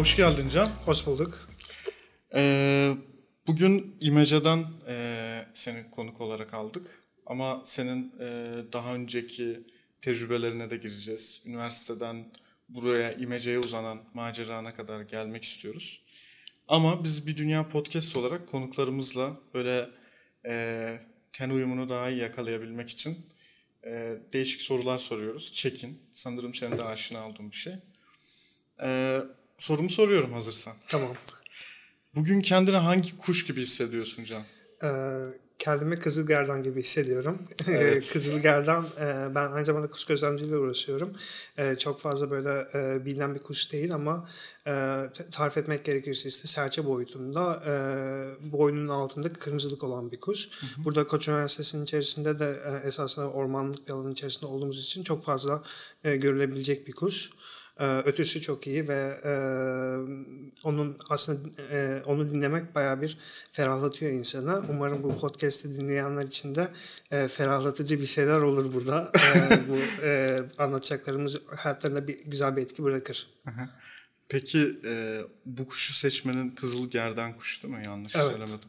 [0.00, 0.66] Hoş geldin Can.
[0.66, 1.48] Hoş bulduk.
[2.34, 2.94] Ee,
[3.46, 7.04] bugün İmeca'dan e, seni konuk olarak aldık.
[7.26, 9.60] Ama senin e, daha önceki
[10.00, 11.42] tecrübelerine de gireceğiz.
[11.46, 12.32] Üniversiteden
[12.68, 16.02] buraya İmeca'ya uzanan macerana kadar gelmek istiyoruz.
[16.68, 19.90] Ama biz bir dünya podcast olarak konuklarımızla böyle
[20.46, 20.98] e,
[21.32, 23.26] ten uyumunu daha iyi yakalayabilmek için
[23.86, 25.52] e, değişik sorular soruyoruz.
[25.52, 26.02] Çekin.
[26.12, 27.74] Sanırım senin de aşina olduğun bir şey.
[28.82, 29.20] E,
[29.60, 30.72] sorumu soruyorum hazırsan.
[30.88, 31.16] Tamam.
[32.14, 34.44] Bugün kendini hangi kuş gibi hissediyorsun Can?
[34.82, 35.24] Ee,
[35.58, 37.38] kendimi kızılgerdan gibi hissediyorum.
[37.68, 38.12] Evet.
[38.12, 41.16] kızılgerdan e, ben aynı zamanda kuş gözlemciliğiyle uğraşıyorum.
[41.58, 44.28] E, çok fazla böyle e, bilinen bir kuş değil ama
[44.66, 44.72] e,
[45.30, 47.72] tarif etmek gerekirse işte serçe boyutunda e,
[48.52, 50.48] boynunun altında kırmızılık olan bir kuş.
[50.76, 55.62] Burada Koç Üniversitesi'nin içerisinde de e, esasında ormanlık bir alanın içerisinde olduğumuz için çok fazla
[56.04, 57.30] e, görülebilecek bir kuş.
[57.84, 59.32] Ötüsü çok iyi ve e,
[60.64, 63.18] onun aslında e, onu dinlemek bayağı bir
[63.52, 64.62] ferahlatıyor insanı.
[64.68, 66.68] Umarım bu podcast'i dinleyenler için de
[67.10, 69.12] e, ferahlatıcı bir şeyler olur burada.
[69.14, 73.26] E, bu e, anlatacaklarımız hayatlarında bir güzel bir etki bırakır.
[74.28, 77.82] Peki e, bu kuşu seçmenin kızıl gerdan kuşu değil mi?
[77.86, 78.26] Yanlış Evet.
[78.26, 78.68] söylemedim.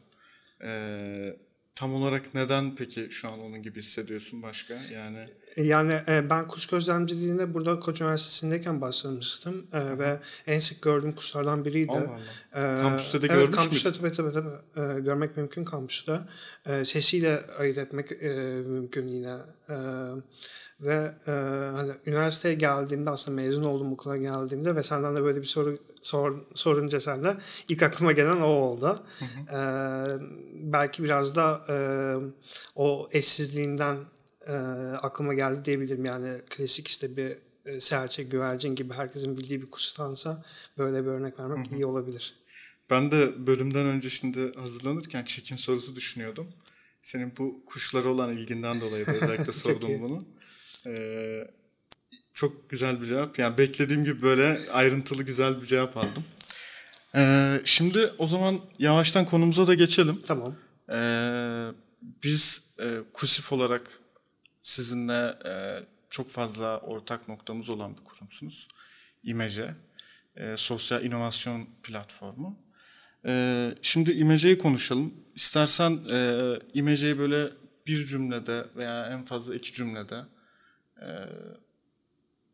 [0.64, 1.36] E,
[1.82, 4.74] tam olarak neden peki şu an onun gibi hissediyorsun başka?
[4.74, 5.18] Yani
[5.56, 11.64] Yani e, ben kuş gözlemciliğine burada Koç Üniversitesi'ndeyken başlamıştım e, ve en sık gördüğüm kuşlardan
[11.64, 11.92] biriydi.
[11.92, 12.18] Allah
[12.54, 12.72] Allah.
[12.72, 14.48] Ee, Kampüste de evet, görmüş kampüste tabii tabii tabii.
[14.76, 16.20] Ee, görmek mümkün kampüste.
[16.66, 18.28] Ee, sesiyle ayırt etmek e,
[18.66, 19.36] mümkün yine.
[19.70, 19.74] Ee,
[20.82, 21.30] ve e,
[21.76, 26.34] hani üniversiteye geldiğimde aslında mezun oldum okula geldiğimde ve senden de böyle bir soru sor,
[26.54, 27.36] sorunca sen de
[27.68, 28.96] ilk aklıma gelen o oldu.
[29.22, 29.56] Ee,
[30.54, 31.76] belki biraz da e,
[32.76, 33.96] o eşsizliğinden
[34.46, 34.52] e,
[35.02, 36.04] aklıma geldi diyebilirim.
[36.04, 40.44] Yani klasik işte bir e, serçe, güvercin gibi herkesin bildiği bir kuştansa
[40.78, 42.34] böyle bir örnek vermek iyi olabilir.
[42.90, 46.48] ben de bölümden önce şimdi hazırlanırken çekin sorusu düşünüyordum.
[47.02, 50.18] Senin bu kuşlara olan ilginden dolayı özellikle sordum bunu.
[50.86, 50.94] E,
[52.34, 53.38] çok güzel bir cevap.
[53.38, 56.24] Yani beklediğim gibi böyle ayrıntılı güzel bir cevap aldım.
[57.14, 60.22] E, şimdi o zaman yavaştan konumuza da geçelim.
[60.26, 60.56] Tamam.
[60.92, 61.68] Ee,
[62.02, 63.90] biz e, KUSİF olarak
[64.62, 65.52] sizinle e,
[66.10, 68.68] çok fazla ortak noktamız olan bir kurumsunuz.
[69.22, 69.74] İMECE,
[70.36, 72.58] e, sosyal inovasyon platformu.
[73.26, 75.14] E, şimdi İMECE'yi konuşalım.
[75.34, 76.40] İstersen e,
[76.74, 77.50] İMECE'yi böyle
[77.86, 80.16] bir cümlede veya en fazla iki cümlede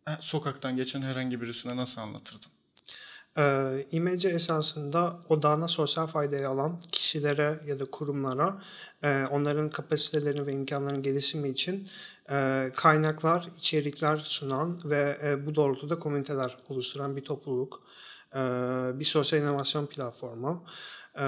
[0.08, 2.50] e, sokaktan geçen herhangi birisine nasıl anlatırdın?
[3.38, 8.62] Ee, İmece esasında odağına sosyal faydayı alan kişilere ya da kurumlara
[9.02, 11.88] e, onların kapasitelerini ve imkanlarının gelişimi için
[12.30, 17.82] e, kaynaklar, içerikler sunan ve e, bu doğrultuda komüniteler oluşturan bir topluluk,
[18.34, 18.38] e,
[18.94, 20.64] bir sosyal inovasyon platformu.
[21.18, 21.24] E,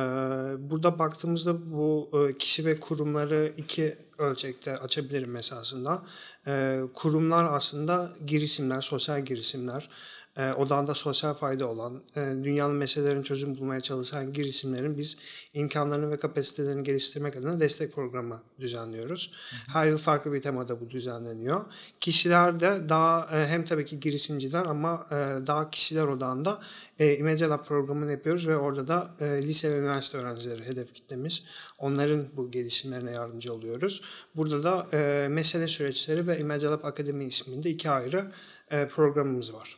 [0.70, 6.02] burada baktığımızda bu e, kişi ve kurumları iki ölçekte açabilirim esasında.
[6.46, 9.88] E, kurumlar aslında girişimler, sosyal girişimler
[10.36, 15.16] e, odağında sosyal fayda olan, e, dünyanın meselelerini çözüm bulmaya çalışan girişimlerin biz
[15.54, 19.32] imkanlarını ve kapasitelerini geliştirmek adına destek programı düzenliyoruz.
[19.68, 21.60] Her yıl farklı bir temada bu düzenleniyor.
[22.00, 25.14] Kişiler de daha e, hem tabii ki girişimciler ama e,
[25.46, 26.60] daha kişiler odağında
[26.98, 31.46] e, Image Lab programını yapıyoruz ve orada da e, lise ve üniversite öğrencileri hedef kitlemiz.
[31.78, 34.02] Onların bu gelişimlerine yardımcı oluyoruz.
[34.36, 38.32] Burada da e, mesele süreçleri ve Image Lab Akademi isminde iki ayrı
[38.70, 39.76] e, programımız var.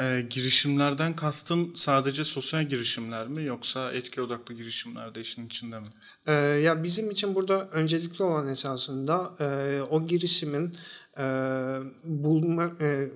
[0.00, 5.86] Ee, girişimlerden kastın sadece sosyal girişimler mi yoksa etki odaklı girişimler de işin içinde mi?
[6.26, 10.72] Ee, ya bizim için burada öncelikli olan esasında e, o girişimin
[11.18, 11.24] e,
[12.04, 13.08] bulma e,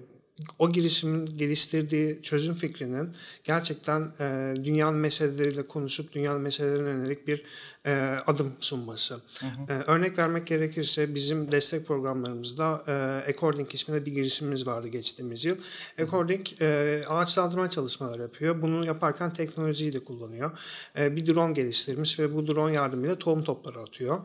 [0.59, 3.11] o girişimin geliştirdiği çözüm fikrinin
[3.45, 7.43] gerçekten e, dünyanın meseleleriyle konuşup dünyanın meselelerine yönelik bir
[7.89, 9.21] e, adım sunması.
[9.69, 12.93] E, örnek vermek gerekirse bizim destek programlarımızda e,
[13.33, 15.57] According isminde bir girişimimiz vardı geçtiğimiz yıl.
[16.03, 18.63] According e, ağaçlandırma çalışmaları yapıyor.
[18.63, 20.59] Bunu yaparken teknolojiyi de kullanıyor.
[20.99, 24.19] E, bir drone geliştirmiş ve bu drone yardımıyla tohum topları atıyor.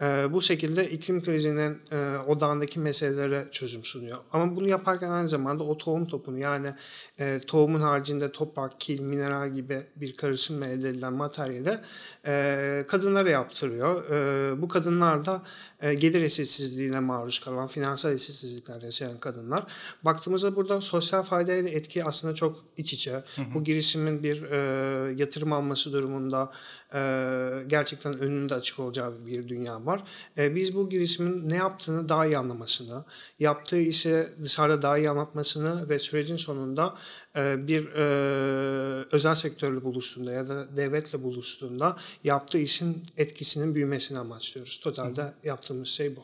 [0.00, 4.18] E, bu şekilde iklim krizinin e, odağındaki meselelere çözüm sunuyor.
[4.32, 6.74] Ama bunu yaparken aynı zamanda o tohum topunu yani
[7.18, 11.78] e, tohumun haricinde toprak, kil, mineral gibi bir karışımla elde edilen materyali
[12.26, 14.10] e, kadınlara yaptırıyor.
[14.10, 15.42] E, bu kadınlar da
[15.80, 19.66] gelir eşitsizliğine maruz kalan, finansal eşitsizlikler yaşayan kadınlar.
[20.02, 23.12] Baktığımızda burada sosyal faydayla etki aslında çok iç içe.
[23.12, 23.54] Hı hı.
[23.54, 24.56] Bu girişimin bir e,
[25.16, 26.52] yatırım alması durumunda
[26.94, 27.00] e,
[27.66, 30.04] gerçekten önünde açık olacağı bir dünya var.
[30.38, 33.04] E, biz bu girişimin ne yaptığını daha iyi anlamasını,
[33.38, 36.94] yaptığı işi dışarıda daha iyi anlatmasını ve sürecin sonunda
[37.36, 44.80] e, bir e, özel sektörle buluştuğunda ya da devletle buluştuğunda yaptığı işin etkisinin büyümesini amaçlıyoruz.
[44.80, 46.20] Totalde yaptığımız şey bu.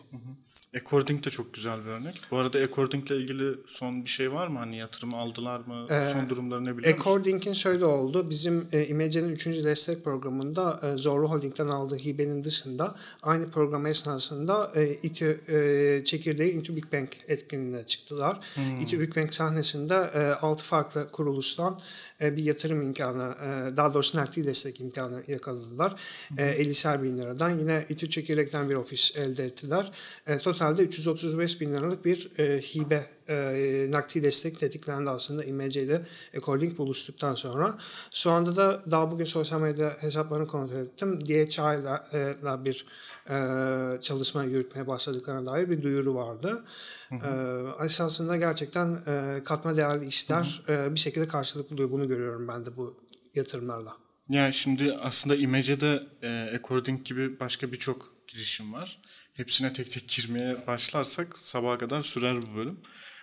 [0.75, 2.21] According de çok güzel bir örnek.
[2.31, 4.59] Bu arada According ile ilgili son bir şey var mı?
[4.59, 5.87] Hani yatırım aldılar mı?
[5.91, 6.99] Ee, son durumları ne biliyor?
[6.99, 8.31] According'in şöyle oldu.
[8.31, 9.47] Bizim e, İmece'nin 3.
[9.47, 16.53] destek programında e, Zorlu Holding'den aldığı hibenin dışında aynı program esnasında e, İTÜ e, çekirdeği
[16.53, 18.41] Into Big Bang etkinliğine çıktılar.
[18.55, 18.81] Hmm.
[18.81, 21.81] İTÜ Big Bang sahnesinde e, 6 farklı kuruluştan
[22.21, 25.95] e, bir yatırım imkanı, e, daha doğrusu nakdi destek imkanı yakaladılar.
[26.39, 27.59] E, 50'ser bin liradan.
[27.59, 29.93] Yine İTÜ çekirdekten bir ofis elde ettiler.
[30.27, 36.03] E, totalde 335 bin liralık bir e, hibe e, nakdi destek tetiklendi aslında IMC ile
[36.33, 37.79] Ecolink buluştuktan sonra.
[38.15, 41.21] Şu anda da daha bugün sosyal medya hesaplarını kontrol ettim.
[41.21, 42.87] DHI ile bir
[43.31, 46.65] e, çalışma yürütmeye başladıklarına dair bir duyuru vardı.
[47.09, 47.81] Hı hı.
[47.81, 50.87] E, esasında gerçekten e, katma değerli işler hı hı.
[50.91, 51.91] E, bir şekilde karşılık buluyor.
[51.91, 52.97] Bunu görüyorum ben de bu
[53.35, 53.97] yatırımlarla.
[54.29, 58.99] Yani şimdi aslında IMEC'de e, According gibi başka birçok girişim var.
[59.37, 62.81] Hepsine tek tek girmeye başlarsak sabaha kadar sürer bu bölüm.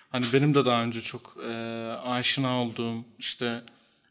[0.10, 1.54] Hani benim de daha önce çok e,
[2.04, 3.62] aşina olduğum işte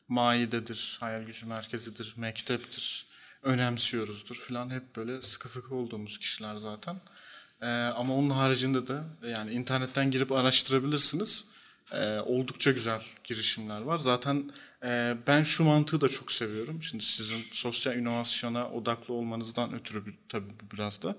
[0.09, 3.07] Maide'dir, Hayal Gücü Merkezi'dir, Mektep'tir,
[3.43, 7.01] önemsiyoruzdur falan hep böyle sıkı sıkı olduğumuz kişiler zaten.
[7.63, 11.45] Ee, ama onun haricinde de yani internetten girip araştırabilirsiniz.
[11.93, 13.97] Ee, oldukça güzel girişimler var.
[13.97, 14.51] Zaten
[14.85, 16.83] e, ben şu mantığı da çok seviyorum.
[16.83, 21.17] Şimdi sizin sosyal inovasyona odaklı olmanızdan ötürü tabii bu biraz da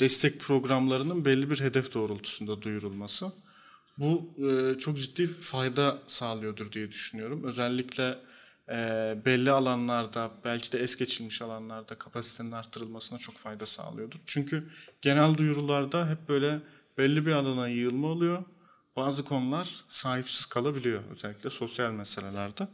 [0.00, 3.32] destek programlarının belli bir hedef doğrultusunda duyurulması.
[3.98, 7.44] Bu e, çok ciddi fayda sağlıyordur diye düşünüyorum.
[7.44, 8.18] Özellikle
[8.68, 8.74] e,
[9.26, 14.18] belli alanlarda belki de es geçilmiş alanlarda kapasitenin arttırılmasına çok fayda sağlıyordur.
[14.26, 14.68] Çünkü
[15.02, 16.60] genel duyurularda hep böyle
[16.98, 18.44] belli bir alana yığılma oluyor.
[18.96, 22.68] Bazı konular sahipsiz kalabiliyor özellikle sosyal meselelerde.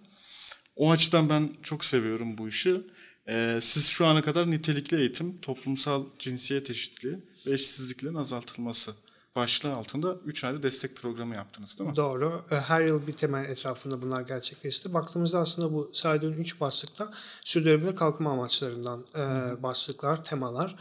[0.76, 2.80] O açıdan ben çok seviyorum bu işi.
[3.28, 8.92] Ee, siz şu ana kadar nitelikli eğitim, toplumsal cinsiyet eşitliği ve eşitsizliklerin azaltılması
[9.36, 11.96] başlığı altında 3 ayda destek programı yaptınız değil mi?
[11.96, 12.44] Doğru.
[12.50, 14.94] E, her yıl bir temel etrafında bunlar gerçekleşti.
[14.94, 17.10] Baktığımızda aslında bu saydığım 3 başlıkta
[17.44, 19.22] sürdürülebilir kalkınma amaçlarından e,
[19.62, 20.76] başlıklar, temalar.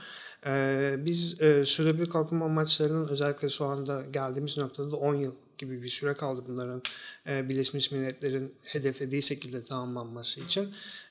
[0.46, 5.84] E, biz e, sürdürülebilir kalkınma amaçlarının özellikle şu anda geldiğimiz noktada da 10 yıl gibi
[5.84, 6.82] bir süre kaldı bunların
[7.28, 10.70] e, Birleşmiş Milletler'in hedeflediği şekilde tamamlanması için.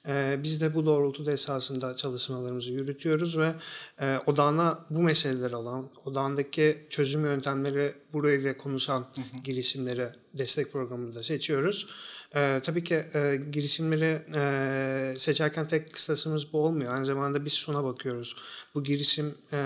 [0.08, 3.54] E, biz de bu doğrultuda esasında çalışmalarımızı yürütüyoruz ve
[4.00, 9.42] e, odağına bu meseleleri alan, odağındaki çözüm yöntemleri burayla konuşan hı hı.
[9.44, 11.86] girişimleri destek programında seçiyoruz.
[12.36, 16.94] E, tabii ki e, girişimleri e, seçerken tek kıstasımız bu olmuyor.
[16.94, 18.36] Aynı zamanda biz şuna bakıyoruz.
[18.74, 19.56] Bu girişim e,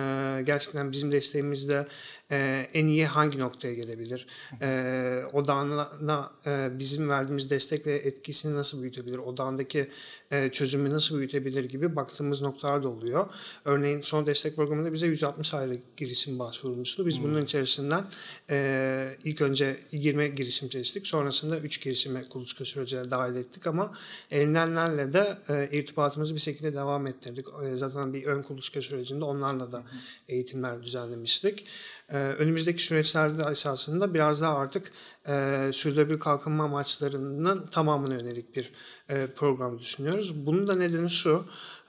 [0.46, 1.86] gerçekten bizim desteğimizde
[2.30, 4.26] e, en iyi hangi noktaya gelebilir?
[4.62, 9.18] E, odağına e, bizim verdiğimiz destekle etkisini nasıl büyütebilir?
[9.18, 9.90] Odağındaki
[10.30, 13.26] e, çözümü nasıl büyütebilir gibi baktığımız noktalar da oluyor.
[13.64, 17.06] Örneğin son destek programında bize 160 aylık girişim başvurulmuştu.
[17.06, 17.24] Biz hmm.
[17.24, 18.04] bunun içerisinden
[18.50, 21.06] e, ilk önce 20 girişim seçtik.
[21.06, 23.92] Sonrasında 3 girişime kuluçka sürecine dahil ettik ama
[24.30, 27.46] elinenlerle de e, irtibatımızı bir şekilde devam ettirdik.
[27.64, 29.82] E, zaten bir ön kuluçka sürecinde onlarla da
[30.28, 31.64] eğitimler düzenlemiştik.
[32.12, 34.92] Ee, önümüzdeki süreçlerde esasında biraz daha artık
[35.28, 38.72] e, sürdürülebilir kalkınma amaçlarının tamamına yönelik bir
[39.08, 40.46] e, program düşünüyoruz.
[40.46, 41.44] Bunun da nedeni şu,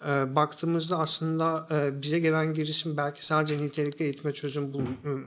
[0.08, 4.82] e, baktığımızda aslında e, bize gelen girişim belki sadece nitelikli eğitime çözüm bul,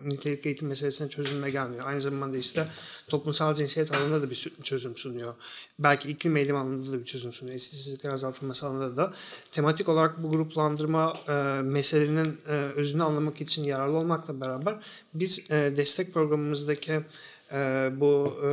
[0.05, 1.87] nitelikli eğitim meselesine çözülme gelmiyor.
[1.87, 2.69] Aynı zamanda işte
[3.09, 5.35] toplumsal cinsiyet alanında da bir çözüm sunuyor.
[5.79, 7.57] Belki iklim eğilim alanında da bir çözüm sunuyor.
[7.57, 9.13] Eşitsizlikler azaltılması alanında da.
[9.53, 11.33] Tematik olarak bu gruplandırma e,
[11.63, 14.75] meselenin e, özünü anlamak için yararlı olmakla beraber
[15.15, 17.01] biz e, destek programımızdaki
[17.53, 18.51] e, bu e,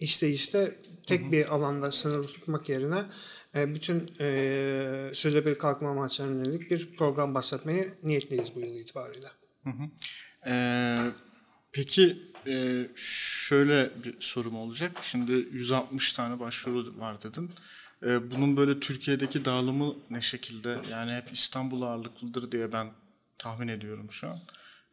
[0.00, 0.74] işte
[1.06, 3.04] tek bir alanda sınırlı tutmak yerine e,
[3.56, 9.26] bütün e, sürdürülebilir kalkınma amaçlarına yönelik bir program başlatmaya niyetliyiz bu yıl itibariyle.
[9.64, 9.82] Hı hı.
[10.46, 10.96] Ee,
[11.72, 14.92] peki e, şöyle bir sorum olacak.
[15.02, 17.50] Şimdi 160 tane başvuru var dedin.
[18.02, 20.76] E, bunun böyle Türkiye'deki dağılımı ne şekilde?
[20.90, 22.86] Yani hep İstanbul ağırlıklıdır diye ben
[23.38, 24.38] tahmin ediyorum şu an.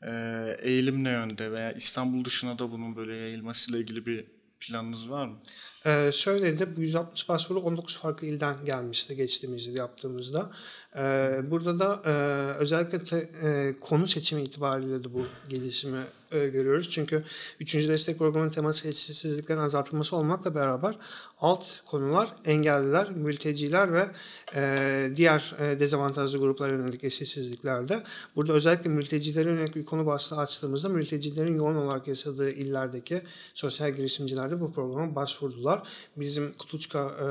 [0.02, 4.26] E, eğilim ne yönde veya İstanbul dışına da bunun böyle yayılmasıyla ilgili bir
[4.60, 5.38] planınız var mı?
[5.86, 10.50] Ee, söyledi bu 160 başvuru 19 farklı ilden gelmişti geçtiğimiz yıl yaptığımızda.
[10.96, 12.14] Ee, burada da e,
[12.58, 16.00] özellikle te, e, konu seçimi itibariyle de bu gelişimi
[16.34, 16.90] e, görüyoruz.
[16.90, 17.24] Çünkü
[17.60, 17.76] 3.
[17.76, 20.96] destek programının teması eşitsizliklerin azaltılması olmakla beraber
[21.40, 24.08] alt konular engelliler, mülteciler ve
[24.56, 28.04] e, diğer e, dezavantajlı gruplara yönelik eşitsizliklerde.
[28.36, 33.22] Burada özellikle mültecilere yönelik bir konu başlığı açtığımızda mültecilerin yoğun olarak yaşadığı illerdeki
[33.54, 35.73] sosyal girişimciler de bu programa başvurdular.
[36.18, 37.26] Bizim Kuluçka e,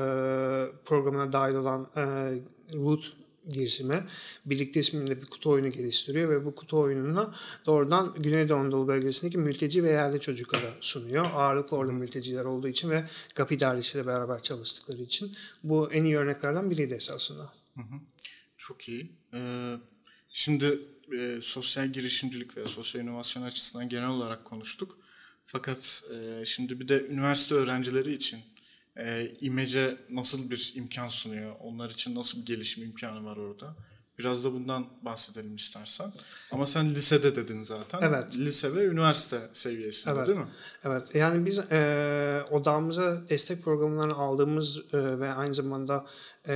[0.85, 2.01] programına dahil olan e,
[2.73, 3.13] Root
[3.49, 4.03] girişimi
[4.45, 7.33] birlikte isminde bir kutu oyunu geliştiriyor ve bu kutu oyununu
[7.65, 11.25] doğrudan Güneydoğu Anadolu bölgesindeki mülteci ve yerli çocuklara sunuyor.
[11.35, 13.03] Ağırlıklı orada mülteciler olduğu için ve
[13.35, 15.35] GAP idaresiyle beraber çalıştıkları için.
[15.63, 17.53] Bu en iyi örneklerden biriydi esasında.
[17.75, 17.95] Hı hı.
[18.57, 19.11] Çok iyi.
[19.33, 19.75] Ee,
[20.29, 20.79] şimdi
[21.17, 24.97] e, sosyal girişimcilik ve sosyal inovasyon açısından genel olarak konuştuk.
[25.45, 28.39] Fakat e, şimdi bir de üniversite öğrencileri için
[28.97, 31.55] e, İmece nasıl bir imkan sunuyor?
[31.59, 33.75] Onlar için nasıl bir gelişim imkanı var orada?
[34.19, 36.13] Biraz da bundan bahsedelim istersen.
[36.51, 37.99] Ama sen lisede dedin zaten.
[38.01, 38.35] Evet.
[38.35, 40.27] Lise ve üniversite seviyesinde evet.
[40.27, 40.47] değil mi?
[40.83, 41.15] Evet.
[41.15, 46.05] Yani biz e, odağımıza destek programlarını aldığımız e, ve aynı zamanda
[46.47, 46.53] e,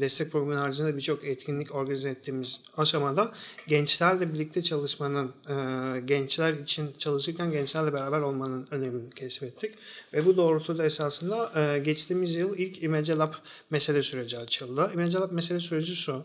[0.00, 3.32] destek programının haricinde birçok etkinlik organize ettiğimiz aşamada
[3.66, 9.74] gençlerle birlikte çalışmanın, e, gençler için çalışırken gençlerle beraber olmanın önemini keşfettik.
[10.12, 13.32] Ve bu doğrultuda esasında e, geçtiğimiz yıl ilk Image Lab
[13.70, 14.90] mesele süreci açıldı.
[14.94, 16.24] Image Lab mesele süreci şu.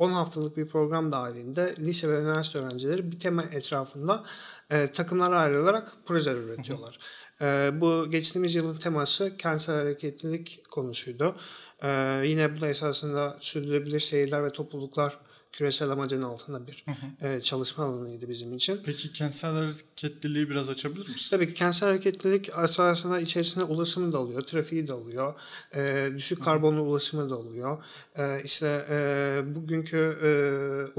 [0.00, 4.22] 10 haftalık bir program dahilinde lise ve üniversite öğrencileri bir tema etrafında
[4.70, 6.98] e, takımlara ayrılarak projeler üretiyorlar.
[7.40, 11.34] E, bu geçtiğimiz yılın teması kentsel hareketlilik konusuydu.
[11.82, 11.88] E,
[12.24, 15.18] yine bu da esasında sürdürülebilir şehirler ve topluluklar
[15.52, 16.84] küresel amacın altında bir
[17.22, 18.80] E, çalışma alanıydı bizim için.
[18.84, 21.28] Peki kentsel hareketliliği biraz açabilir misin?
[21.30, 25.34] Tabii ki kentsel hareketlilik esasında içerisine ulaşımı da alıyor, trafiği de alıyor,
[25.74, 27.84] e, düşük karbonlu ulaşımı da alıyor.
[28.16, 30.30] E, işte e, bugünkü e,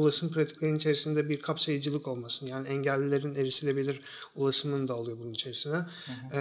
[0.01, 3.99] ulaşım pratiklerinin içerisinde bir kapsayıcılık olmasını yani engellilerin erişilebilir
[4.35, 5.85] ulaşımını da alıyor bunun içerisine.
[6.33, 6.39] E,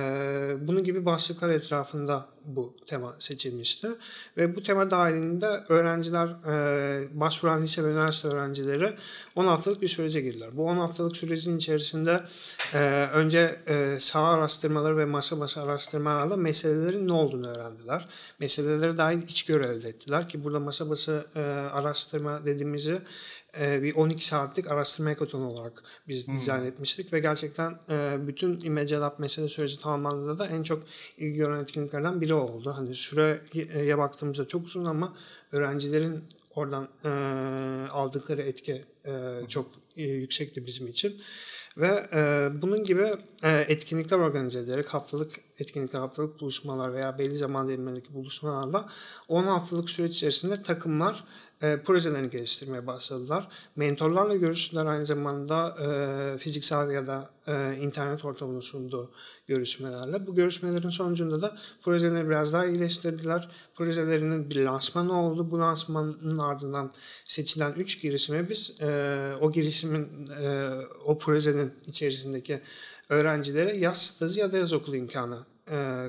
[0.60, 3.88] bunun gibi başlıklar etrafında bu tema seçilmişti.
[4.36, 8.94] Ve bu tema dahilinde öğrenciler, e, başvuran lise ve üniversite öğrencileri
[9.36, 10.56] 10 haftalık bir sürece girdiler.
[10.56, 12.20] Bu 10 haftalık sürecin içerisinde
[12.74, 12.78] e,
[13.12, 18.08] önce e, saha araştırmaları ve masa basa araştırmalarla meselelerin ne olduğunu öğrendiler.
[18.38, 21.40] Meselelere dair içgörü elde ettiler ki burada masa basa e,
[21.72, 22.98] araştırma dediğimizi
[23.58, 26.36] e, bir 12 saatlik araştırma ekotonu olarak biz hmm.
[26.36, 30.82] dizayn etmiştik ve gerçekten e, bütün Image Lab mesele süreci tamamlandığında da en çok
[31.18, 32.74] ilgi gören etkinliklerden biri oldu.
[32.76, 35.16] Hani süreye baktığımızda çok uzun ama
[35.52, 36.24] öğrencilerin
[36.60, 37.10] oradan e,
[37.90, 39.12] aldıkları etki e,
[39.48, 41.20] çok e, yüksekti bizim için.
[41.76, 47.68] Ve e, bunun gibi e, etkinlikler organize ederek haftalık etkinlikler, haftalık buluşmalar veya belli zaman
[47.68, 48.88] dilimlerindeki buluşmalarla
[49.28, 51.24] 10 haftalık süreç içerisinde takımlar
[51.62, 53.48] e, projelerini geliştirmeye başladılar.
[53.76, 59.10] Mentorlarla görüştüler aynı zamanda e, fiziksel ya da e, internet ortamının sunduğu
[59.46, 60.26] görüşmelerle.
[60.26, 63.48] Bu görüşmelerin sonucunda da projelerini biraz daha iyileştirdiler.
[63.74, 65.50] Projelerinin bir lansmanı oldu.
[65.50, 66.92] Bu lansmanın ardından
[67.26, 70.70] seçilen 3 girişimi biz e, o girişimin, e,
[71.04, 72.60] o projenin içerisindeki
[73.08, 75.38] öğrencilere yaz stajı ya da yaz okulu imkanı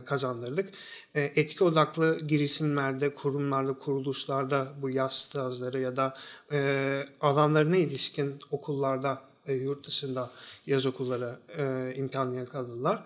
[0.05, 0.69] kazandırdık.
[1.15, 6.13] E, etki odaklı girişimlerde, kurumlarda, kuruluşlarda bu yaz stajları ya da
[6.51, 10.29] e, alanlarına ilişkin okullarda, e, yurt dışında
[10.67, 13.03] yaz okulları e, imkanı yakaladılar.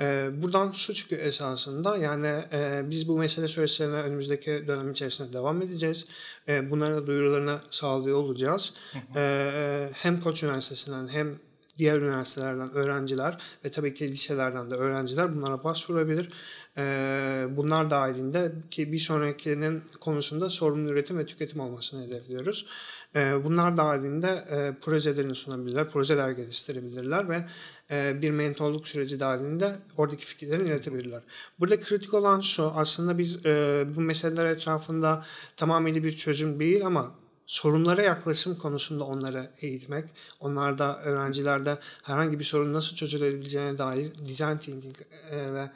[0.00, 5.62] E, buradan şu çıkıyor esasında yani e, biz bu mesele süreçlerine önümüzdeki dönem içerisinde devam
[5.62, 6.06] edeceğiz.
[6.48, 8.74] E, bunlara duyurularını sağlıyor olacağız.
[9.16, 11.38] E, hem Koç Üniversitesi'nden hem
[11.78, 16.28] diğer üniversitelerden öğrenciler ve tabii ki liselerden de öğrenciler bunlara başvurabilir.
[17.56, 22.66] Bunlar dahilinde ki bir sonrakinin konusunda sorumlu üretim ve tüketim olmasını hedefliyoruz.
[23.14, 24.44] Bunlar dahilinde
[24.80, 27.44] projelerini sunabilirler, projeler geliştirebilirler ve
[28.22, 31.22] bir mentorluk süreci dahilinde oradaki fikirlerini iletebilirler.
[31.60, 33.44] Burada kritik olan şu aslında biz
[33.96, 35.24] bu meseleler etrafında
[35.56, 37.14] tamamıyla bir çözüm değil ama
[37.46, 40.04] sorunlara yaklaşım konusunda onları eğitmek,
[40.40, 44.96] onlarda öğrencilerde herhangi bir sorun nasıl çözülebileceğine dair design thinking
[45.30, 45.70] e, ve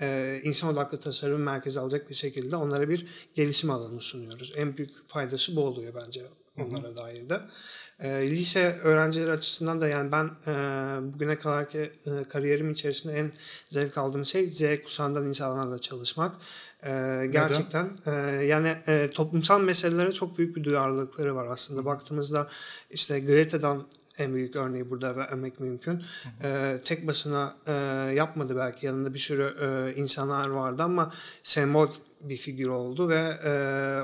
[0.00, 4.52] e, insan odaklı tasarım merkezi alacak bir şekilde onlara bir gelişim alanı sunuyoruz.
[4.56, 6.22] En büyük faydası bu oluyor bence
[6.58, 6.96] onlara hı hı.
[6.96, 7.40] dair de.
[8.00, 10.52] E, lise öğrencileri açısından da yani ben e,
[11.14, 13.32] bugüne kadar ki e, kariyerim içerisinde en
[13.68, 16.36] zevk aldığım şey Z kuşağından insanlarla çalışmak.
[16.84, 18.10] Ee, gerçekten e,
[18.44, 21.84] yani e, toplumsal meselelere çok büyük bir duyarlılıkları var aslında.
[21.84, 22.48] Baktığımızda
[22.90, 23.86] işte Greta'dan
[24.18, 26.02] en büyük örneği burada vermek mümkün.
[26.42, 27.72] E, tek başına e,
[28.14, 31.12] yapmadı belki yanında bir sürü e, insanlar vardı ama
[31.42, 31.88] sembol
[32.20, 33.50] bir figür oldu ve e,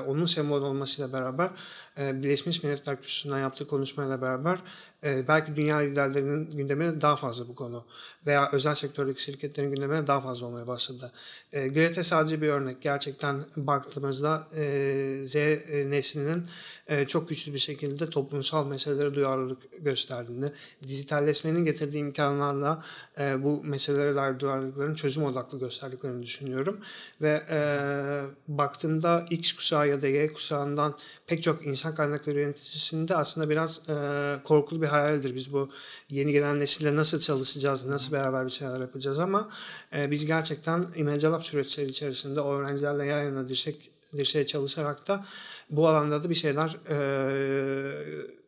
[0.07, 1.49] onun sembol olmasıyla beraber
[1.97, 4.59] e, Birleşmiş Milletler Kürsüsü'nden yaptığı konuşmayla beraber
[5.03, 7.85] e, belki dünya liderlerinin gündemine daha fazla bu konu
[8.27, 11.11] veya özel sektördeki şirketlerin gündemine daha fazla olmaya başladı.
[11.53, 12.81] E, Greta sadece bir örnek.
[12.81, 15.35] Gerçekten baktığımızda e, Z
[15.89, 16.47] neslinin
[16.87, 20.51] e, çok güçlü bir şekilde toplumsal meselelere duyarlılık gösterdiğini,
[20.87, 22.83] dijitalleşmenin getirdiği imkanlarla
[23.19, 26.79] e, bu meselelere dair duyarlılıkların çözüm odaklı gösterdiklerini düşünüyorum.
[27.21, 27.57] Ve e,
[28.47, 33.93] baktığımda X kuşağı ya da Y kuşağından pek çok insan kaynakları yöneticisinde aslında biraz e,
[34.43, 35.35] korkulu bir hayaldir.
[35.35, 35.71] Biz bu
[36.09, 39.49] yeni gelen nesille nasıl çalışacağız, nasıl beraber bir şeyler yapacağız ama
[39.95, 45.25] e, biz gerçekten Image Lab süreçleri içerisinde o öğrencilerle yan yana dirsek, dirseğe çalışarak da
[45.69, 46.97] bu alanda da bir şeyler e,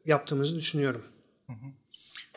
[0.06, 1.02] yaptığımızı düşünüyorum.
[1.48, 1.54] Hı.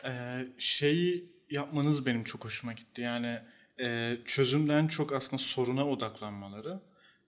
[0.05, 3.01] Ee, şeyi yapmanız benim çok hoşuma gitti.
[3.01, 3.39] Yani
[3.79, 6.79] e, çözümden çok aslında soruna odaklanmaları.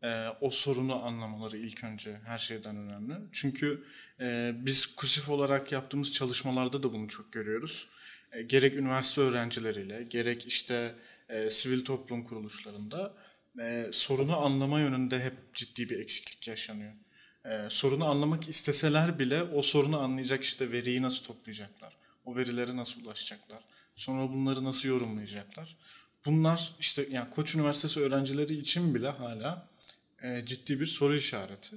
[0.03, 3.13] E, o sorunu anlamaları ilk önce her şeyden önemli.
[3.31, 3.83] Çünkü
[4.19, 7.87] e, biz KUSİF olarak yaptığımız çalışmalarda da bunu çok görüyoruz.
[8.31, 10.95] E, gerek üniversite öğrencileriyle, gerek işte
[11.29, 13.13] e, sivil toplum kuruluşlarında
[13.59, 16.93] e, sorunu anlama yönünde hep ciddi bir eksiklik yaşanıyor.
[17.45, 23.05] E, sorunu anlamak isteseler bile o sorunu anlayacak işte veriyi nasıl toplayacaklar, o verilere nasıl
[23.05, 23.59] ulaşacaklar,
[23.95, 25.77] sonra bunları nasıl yorumlayacaklar.
[26.25, 29.67] Bunlar işte yani Koç Üniversitesi öğrencileri için bile hala
[30.23, 31.75] e, ciddi bir soru işareti.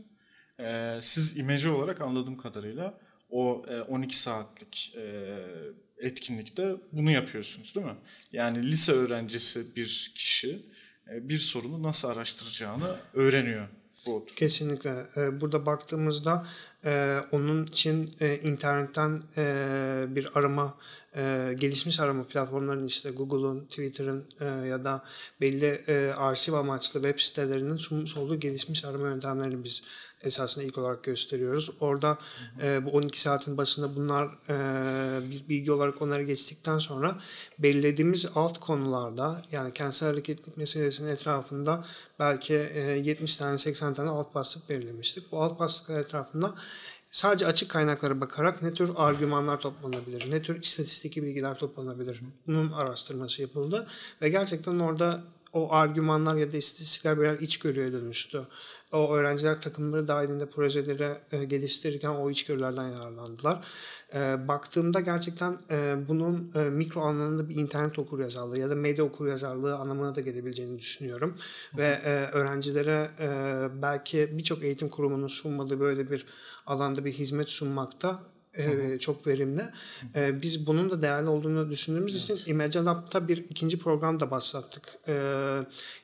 [0.61, 2.99] E, siz imece olarak anladığım kadarıyla
[3.31, 5.37] o e, 12 saatlik e,
[5.99, 7.97] etkinlikte bunu yapıyorsunuz değil mi?
[8.33, 10.63] Yani lise öğrencisi bir kişi
[11.07, 13.69] bir sorunu nasıl araştıracağını öğreniyor
[14.07, 14.27] bu.
[14.37, 15.05] Kesinlikle.
[15.41, 16.47] Burada baktığımızda
[16.85, 18.11] e, onun için
[18.43, 19.23] internetten
[20.17, 20.75] bir arama,
[21.55, 24.25] gelişmiş arama platformlarının işte Google'un, Twitter'ın
[24.67, 25.05] ya da
[25.41, 25.85] belli
[26.17, 29.83] arşiv amaçlı web sitelerinin sunmuş olduğu gelişmiş arama yöntemlerini biz
[30.25, 31.71] esasında ilk olarak gösteriyoruz.
[31.81, 32.19] Orada
[32.63, 37.19] e, bu 12 saatin başında bunlar e, bir bilgi olarak onlara geçtikten sonra
[37.59, 41.85] belirlediğimiz alt konularda yani kentsel hareketlilik meselesinin etrafında
[42.19, 45.33] belki e, 70 tane 80 tane alt başlık belirlemiştik.
[45.33, 46.55] Bu alt başlıklar etrafında
[47.15, 53.43] sadece açık kaynaklara bakarak ne tür argümanlar toplanabilir, ne tür istatistik bilgiler toplanabilir bunun araştırması
[53.43, 53.87] yapıldı
[54.23, 58.41] ve gerçekten orada o argümanlar ya da istatistikler birer içgörüye dönüştü
[58.95, 63.65] o öğrenciler takımları dahilinde projeleri e, geliştirirken o içgörülerden yararlandılar.
[64.15, 69.77] E, baktığımda gerçekten e, bunun e, mikro anlamında bir internet okuryazarlığı ya da medya okuryazarlığı
[69.77, 71.37] anlamına da gelebileceğini düşünüyorum.
[71.73, 71.79] Hı.
[71.79, 73.11] Ve e, öğrencilere
[73.83, 76.27] belki birçok eğitim kurumunun sunmadığı böyle bir
[76.67, 78.21] alanda bir hizmet sunmakta
[78.59, 79.63] e, çok verimli.
[80.17, 82.41] E, biz bunun da değerli olduğunu düşündüğümüz evet.
[82.41, 84.99] için Image Lab'da bir ikinci program da başlattık.
[85.09, 85.15] E,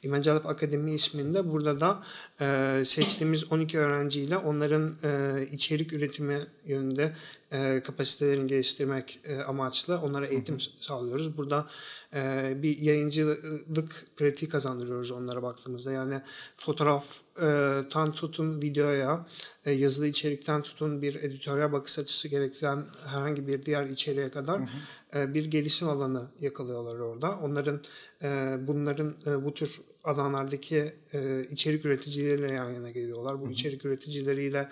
[0.03, 1.51] Image Lab Akademi isminde.
[1.51, 2.03] Burada da
[2.41, 6.39] e, seçtiğimiz 12 öğrenciyle onların e, içerik üretimi
[6.71, 7.17] yönünde
[7.53, 10.85] e, kapasitelerini geliştirmek e, amaçlı onlara eğitim hı hı.
[10.85, 11.37] sağlıyoruz.
[11.37, 11.67] Burada
[12.15, 15.93] e, bir yayıncılık pratiği kazandırıyoruz onlara baktığımızda.
[15.93, 16.21] Yani
[16.57, 19.27] fotoğraftan tutun videoya,
[19.65, 24.65] e, yazılı içerikten tutun bir editoryal bakış açısı gerektiren herhangi bir diğer içeriğe kadar hı
[25.13, 25.19] hı.
[25.19, 27.39] E, bir gelişim alanı yakalıyorlar orada.
[27.39, 27.81] Onların
[28.23, 33.41] e, bunların e, bu tür alanlardaki e, içerik üreticileriyle yan yana geliyorlar.
[33.41, 33.53] Bu Hı-hı.
[33.53, 34.69] içerik üreticileriyle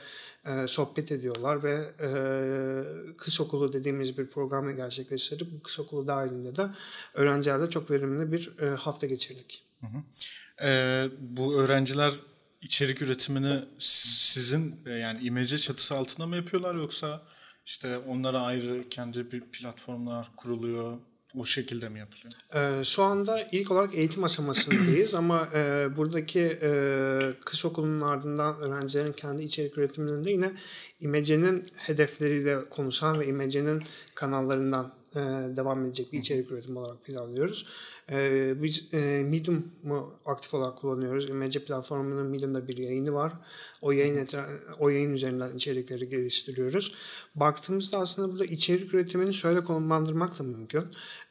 [0.46, 2.10] e, sohbet ediyorlar ve e,
[3.16, 6.66] kış okulu dediğimiz bir programı gerçekleştirip bu kış okulu dahilinde de
[7.14, 9.64] öğrencilerle çok verimli bir e, hafta geçirdik.
[9.80, 10.02] Hı hı.
[10.68, 10.70] E,
[11.20, 12.12] bu öğrenciler
[12.62, 17.22] içerik üretimini sizin e, yani imece çatısı altında mı yapıyorlar yoksa
[17.66, 20.98] işte onlara ayrı kendi bir platformlar kuruluyor
[21.34, 22.32] o şekilde mi yapılıyor?
[22.54, 29.12] Ee, şu anda ilk olarak eğitim aşamasındayız ama e, buradaki e, kış okulunun ardından öğrencilerin
[29.12, 30.52] kendi içerik üretiminde yine
[31.00, 33.82] İmece'nin hedefleriyle konuşan ve İmece'nin
[34.14, 35.18] kanallarından e,
[35.56, 37.66] devam edecek bir içerik üretimi olarak planlıyoruz.
[38.12, 41.30] E, biz e, Medium'u aktif olarak kullanıyoruz.
[41.30, 43.32] Image platformunun Medium'da bir yayını var.
[43.82, 44.28] O yayın
[44.78, 46.94] o yayın üzerinden içerikleri geliştiriyoruz.
[47.34, 50.84] Baktığımızda aslında burada içerik üretimini şöyle konumlandırmak da mümkün.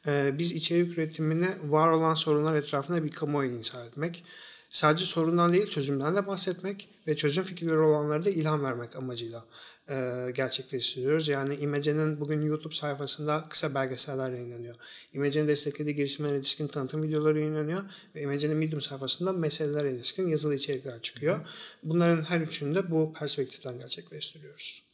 [0.06, 4.24] E, biz içerik üretimini var olan sorunlar etrafında bir kamuoyu inşa etmek
[4.68, 9.44] sadece sorundan değil çözümden de bahsetmek ve çözüm fikirleri olanlara da ilham vermek amacıyla
[9.88, 11.28] e, gerçekleştiriyoruz.
[11.28, 14.74] Yani İmece'nin bugün YouTube sayfasında kısa belgeseller yayınlanıyor.
[15.12, 17.82] İmece'nin desteklediği girişimlere ilişkin tanıtım videoları yayınlanıyor
[18.14, 21.40] ve İmece'nin Medium sayfasında meselelere ilişkin yazılı içerikler çıkıyor.
[21.82, 24.87] Bunların her üçünü de bu perspektiften gerçekleştiriyoruz.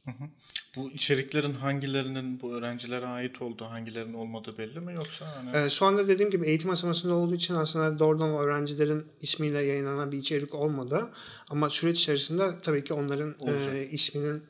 [0.76, 5.36] Bu içeriklerin hangilerinin bu öğrencilere ait olduğu, hangilerinin olmadığı belli mi yoksa?
[5.36, 5.56] Hani...
[5.56, 10.18] Ee, şu anda dediğim gibi eğitim aşamasında olduğu için aslında doğrudan öğrencilerin ismiyle yayınlanan bir
[10.18, 11.12] içerik olmadı.
[11.50, 14.42] Ama süreç içerisinde tabii ki onların e, isminin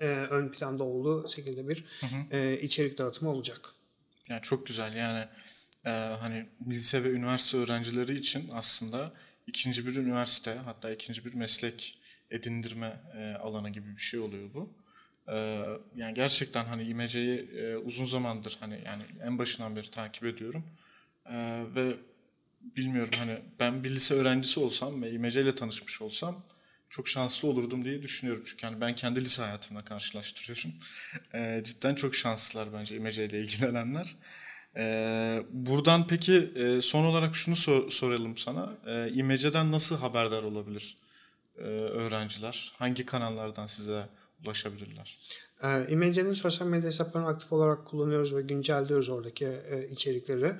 [0.00, 2.36] e, ön planda olduğu şekilde bir hı hı.
[2.36, 3.60] E, içerik dağıtımı olacak.
[4.28, 5.28] Yani çok güzel yani
[5.86, 5.90] e,
[6.20, 9.12] hani lise ve üniversite öğrencileri için aslında
[9.46, 11.98] ikinci bir üniversite hatta ikinci bir meslek
[12.30, 14.85] edindirme e, alanı gibi bir şey oluyor bu.
[15.28, 15.64] E,
[15.96, 20.64] yani gerçekten hani İMC'yi e, uzun zamandır hani yani en başından beri takip ediyorum.
[21.26, 21.96] E, ve
[22.76, 26.44] bilmiyorum hani ben bir lise öğrencisi olsam ve İMC ile tanışmış olsam
[26.90, 28.42] çok şanslı olurdum diye düşünüyorum.
[28.46, 30.72] Çünkü hani ben kendi lise hayatımla karşılaştırıyorum.
[31.34, 34.16] E, cidden çok şanslılar bence İMC ile ilgilenenler.
[35.50, 38.72] Buradan peki e, son olarak şunu sor, soralım sana.
[38.86, 40.96] E, İMC'den nasıl haberdar olabilir
[41.58, 42.72] e, öğrenciler?
[42.78, 44.08] Hangi kanallardan size
[44.44, 45.18] ulaşabilirler?
[45.62, 50.52] E, İmece'nin sosyal medya hesaplarını aktif olarak kullanıyoruz ve güncelliyoruz oradaki e, içerikleri.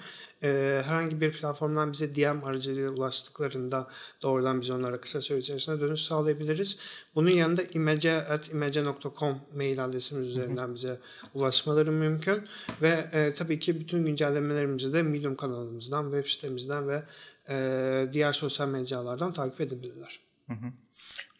[0.42, 3.88] E, herhangi bir platformdan bize DM aracılığıyla ulaştıklarında
[4.22, 6.78] doğrudan biz onlara kısa süre içerisinde dönüş sağlayabiliriz.
[7.14, 11.00] Bunun yanında imece.imece.com mail adresimiz üzerinden bize
[11.34, 12.48] ulaşmaları mümkün.
[12.82, 17.02] Ve e, tabii ki bütün güncellemelerimizi de Medium kanalımızdan, web sitemizden ve
[17.48, 20.20] e, diğer sosyal mecralardan takip edebilirler.
[20.46, 20.72] Hı hı.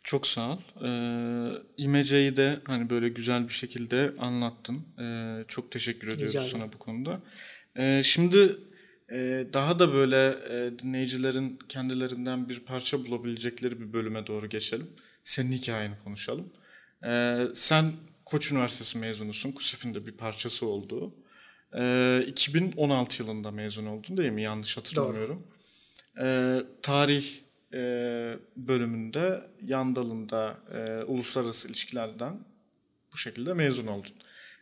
[0.07, 0.59] Çok sağ ol.
[0.85, 4.87] Ee, İmece'yi de hani böyle güzel bir şekilde anlattın.
[5.01, 7.21] Ee, çok teşekkür ediyoruz Rica sana bu konuda.
[7.79, 8.57] Ee, şimdi
[9.13, 14.91] e, daha da böyle e, dinleyicilerin kendilerinden bir parça bulabilecekleri bir bölüme doğru geçelim.
[15.25, 16.53] Senin hikayeni konuşalım.
[17.07, 17.93] Ee, sen
[18.25, 19.53] Koç Üniversitesi mezunusun.
[19.53, 21.15] KUSİF'in de bir parçası olduğu.
[21.79, 24.43] Ee, 2016 yılında mezun oldun değil mi?
[24.43, 25.47] Yanlış hatırlamıyorum.
[26.17, 26.27] Doğru.
[26.27, 27.46] Ee, tarih
[27.77, 27.81] e,
[28.57, 32.39] bölümünde yan dalında e, uluslararası ilişkilerden
[33.13, 34.13] bu şekilde mezun oldun.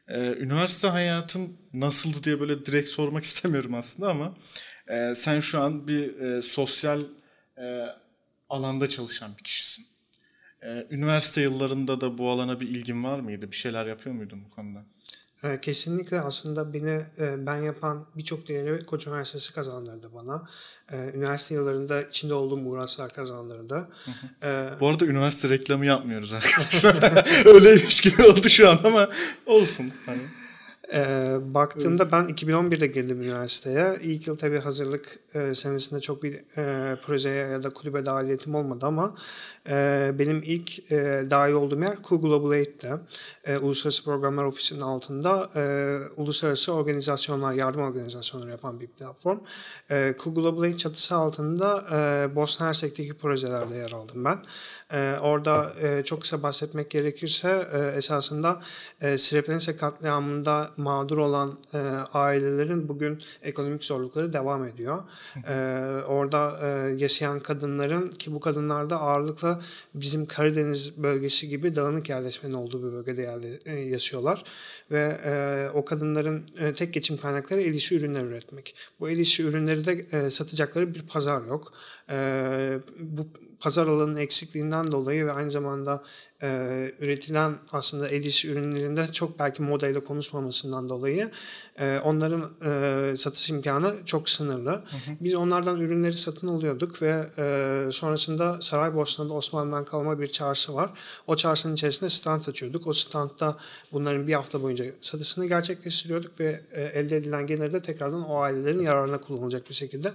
[0.08, 4.34] E, üniversite hayatın nasıldı diye böyle direkt sormak istemiyorum aslında ama
[4.88, 7.02] e, sen şu an bir e, sosyal
[7.58, 7.86] e,
[8.48, 9.86] alanda çalışan bir kişisin.
[10.62, 13.50] E, üniversite yıllarında da bu alana bir ilgin var mıydı?
[13.50, 14.84] Bir şeyler yapıyor muydun bu konuda?
[15.44, 20.48] E, kesinlikle aslında beni e, ben yapan birçok değeri Koç Üniversitesi kazandırdı bana.
[20.92, 23.88] E, üniversite yıllarında içinde olduğum uğraşlar kazandırdı.
[24.04, 27.26] Hı Bu arada üniversite reklamı yapmıyoruz arkadaşlar.
[27.54, 29.08] Öyleymiş gibi oldu şu an ama
[29.46, 29.92] olsun.
[30.06, 30.22] Hani.
[30.94, 33.98] E, baktığımda ben 2011'de girdim üniversiteye.
[34.02, 38.86] İlk yıl tabii hazırlık e, senesinde çok bir e, projeye ya da kulübe dahiliyetim olmadı
[38.86, 39.14] ama
[39.68, 42.92] e, benim ilk e, dahil olduğum yer Cool Global Aid'de.
[43.44, 45.62] E, Uluslararası Programlar Ofisi'nin altında e,
[46.16, 49.38] uluslararası organizasyonlar, yardım organizasyonları yapan bir platform.
[49.90, 54.38] E, Cool Global Aid çatısı altında e, Bosna Hersek'teki projelerde yer aldım ben.
[54.92, 58.62] E, orada e, çok kısa bahsetmek gerekirse e, esasında
[59.00, 61.78] e, Srebrenica katliamında mağdur olan e,
[62.12, 65.02] ailelerin bugün ekonomik zorlukları devam ediyor.
[65.48, 65.54] E,
[66.06, 69.62] orada e, yaşayan kadınların ki bu kadınlarda ağırlıkla
[69.94, 74.44] bizim Karadeniz bölgesi gibi dağınık yerleşmenin olduğu bir bölgede yerle, e, yaşıyorlar.
[74.90, 78.76] Ve e, o kadınların e, tek geçim kaynakları el işi ürünler üretmek.
[79.00, 81.72] Bu el işi ürünleri de e, satacakları bir pazar yok.
[82.10, 83.26] E, bu
[83.64, 86.02] pazar alanının eksikliğinden dolayı ve aynı zamanda
[86.42, 86.48] e,
[87.00, 91.30] üretilen aslında el işi ürünlerinde çok belki modayla konuşmamasından dolayı
[91.80, 94.70] e, onların e, satış imkanı çok sınırlı.
[94.70, 95.16] Hı hı.
[95.20, 100.90] Biz onlardan ürünleri satın alıyorduk ve e, sonrasında Saraybosna'da Osmanlı'dan kalma bir çarşı var.
[101.26, 102.86] O çarşının içerisinde stand açıyorduk.
[102.86, 103.56] O standta
[103.92, 108.82] bunların bir hafta boyunca satışını gerçekleştiriyorduk ve e, elde edilen geliri de tekrardan o ailelerin
[108.82, 110.12] yararına kullanılacak bir şekilde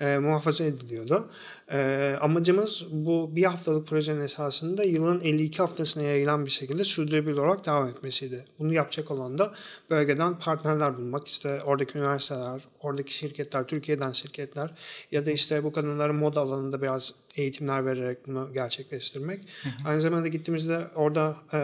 [0.00, 1.28] e, muhafaza ediliyordu.
[1.72, 7.66] E, amacımız bu bir haftalık projenin esasında yılın 52 haftasına yayılan bir şekilde sürdürülebilir olarak
[7.66, 8.44] devam etmesiydi.
[8.58, 9.52] Bunu yapacak olan da
[9.90, 11.28] bölgeden partnerler bulmak.
[11.28, 14.70] İşte oradaki üniversiteler, oradaki şirketler, Türkiye'den şirketler
[15.12, 19.40] ya da işte bu kadınların moda alanında biraz eğitimler vererek bunu gerçekleştirmek.
[19.62, 19.88] Hı hı.
[19.88, 21.58] Aynı zamanda gittiğimizde orada e,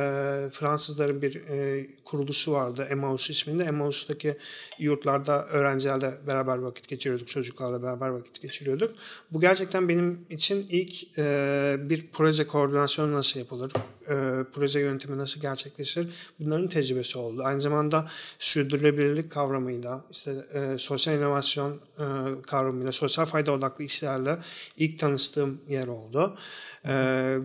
[0.51, 3.65] Fransızların bir e, kuruluşu vardı Emmaus isminde.
[3.65, 4.37] Emmaus'taki
[4.79, 8.95] yurtlarda öğrencilerle beraber vakit geçiriyorduk, çocuklarla beraber vakit geçiriyorduk.
[9.31, 13.73] Bu gerçekten benim için ilk e, bir proje koordinasyonu nasıl yapılır,
[14.09, 16.09] e, proje yöntemi nasıl gerçekleşir
[16.41, 17.43] bunların tecrübesi oldu.
[17.45, 22.05] Aynı zamanda sürdürülebilirlik kavramıyla, işte e, sosyal inovasyon e,
[22.43, 24.39] kavramıyla, sosyal fayda odaklı işlerle
[24.77, 26.37] ilk tanıştığım yer oldu.
[26.85, 26.91] E,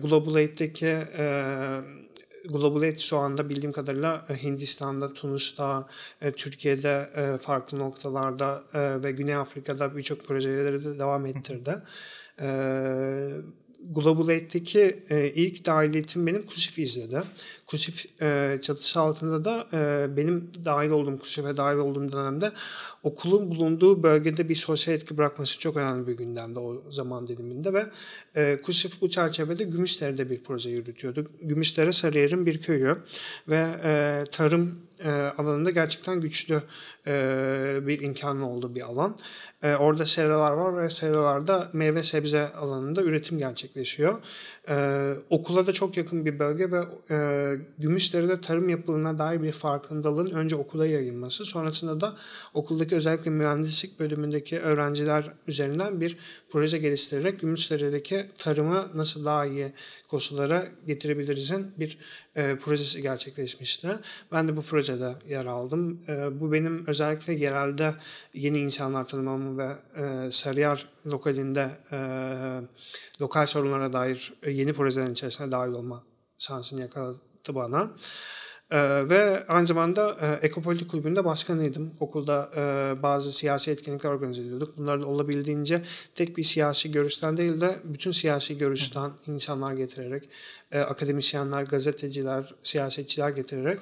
[0.02, 0.86] Global Aid'deki
[1.18, 1.80] e,
[2.48, 5.86] Global Aid şu anda bildiğim kadarıyla e, Hindistan'da, Tunus'ta,
[6.22, 11.82] e, Türkiye'de e, farklı noktalarda ve Güney Afrika'da birçok projeleri de devam ettirdi.
[12.40, 13.65] Global
[14.28, 17.22] Aid'deki e, ilk dahiliyetim benim KUSİF izledi.
[17.66, 22.52] KUSİF e, çatısı altında da e, benim dahil olduğum KUSİF'e dahil olduğum dönemde
[23.02, 27.86] okulun bulunduğu bölgede bir sosyal etki bırakması çok önemli bir gündemde o zaman diliminde ve
[28.36, 31.30] e, KUSİF bu çerçevede Gümüşdere'de bir proje yürütüyordu.
[31.42, 32.96] Gümüşdere Sarıyer'in bir köyü
[33.48, 36.62] ve e, tarım e, alanında gerçekten güçlü
[37.86, 39.16] bir imkanı olduğu bir alan.
[39.62, 44.18] E, orada seralar var ve seralarda meyve sebze alanında üretim gerçekleşiyor.
[44.68, 50.30] E, okula da çok yakın bir bölge ve e, Gümüşdere'de tarım yapıldığına dair bir farkındalığın
[50.30, 52.16] önce okula yayılması, sonrasında da
[52.54, 56.16] okuldaki özellikle mühendislik bölümündeki öğrenciler üzerinden bir
[56.50, 59.72] proje geliştirerek Gümüşdere'deki tarımı nasıl daha iyi
[60.08, 61.98] koşullara getirebilirizin bir
[62.36, 63.88] e, projesi gerçekleşmişti.
[64.32, 66.00] Ben de bu projede yer aldım.
[66.08, 66.95] E, bu benim özellikle
[67.32, 67.94] yerelde
[68.34, 71.98] yeni insanlar tanımamı ve e, Sarıyer lokalinde e,
[73.20, 76.02] lokal sorunlara dair yeni projelerin içerisine dahil olma
[76.38, 77.90] şansını yakaladı bana.
[78.70, 81.92] Ee, ve aynı zamanda e, Ekopolitik Kulübü'nde başkanıydım.
[82.00, 84.78] Okulda e, bazı siyasi etkinlikler organize ediyorduk.
[84.78, 85.82] Bunları da olabildiğince
[86.14, 90.28] tek bir siyasi görüşten değil de bütün siyasi görüşten insanlar getirerek,
[90.72, 93.80] e, akademisyenler, gazeteciler, siyasetçiler getirerek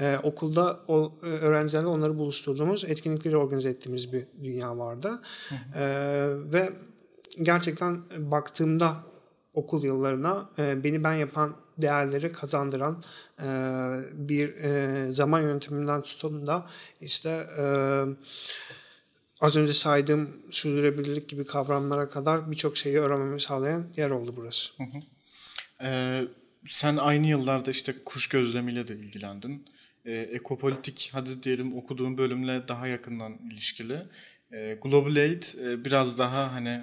[0.00, 5.20] e, okulda o, e, öğrencilerle onları buluşturduğumuz etkinlikleri organize ettiğimiz bir dünya vardı.
[5.74, 5.82] E,
[6.52, 6.72] ve
[7.42, 8.96] gerçekten baktığımda
[9.54, 13.02] okul yıllarına e, beni ben yapan değerleri kazandıran
[13.38, 13.46] e,
[14.12, 16.66] bir e, zaman yönetiminden tutun da
[17.00, 17.64] işte e,
[19.40, 24.72] az önce saydığım sürdürülebilirlik gibi kavramlara kadar birçok şeyi öğrenmemi sağlayan yer oldu burası.
[24.76, 24.98] Hı hı.
[25.82, 26.24] Ee,
[26.66, 29.68] sen aynı yıllarda işte kuş gözlemiyle de ilgilendin.
[30.04, 34.02] Ee, ekopolitik hadi diyelim okuduğun bölümle daha yakından ilişkili.
[34.52, 36.80] Ee, Global Aid e, biraz daha hani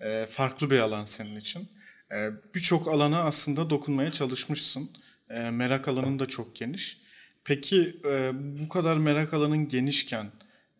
[0.00, 1.68] e, farklı bir alan senin için.
[2.12, 4.90] Ee, birçok alana aslında dokunmaya çalışmışsın.
[5.30, 7.04] Ee, merak alanın da çok geniş.
[7.44, 10.26] Peki e, bu kadar merak alanın genişken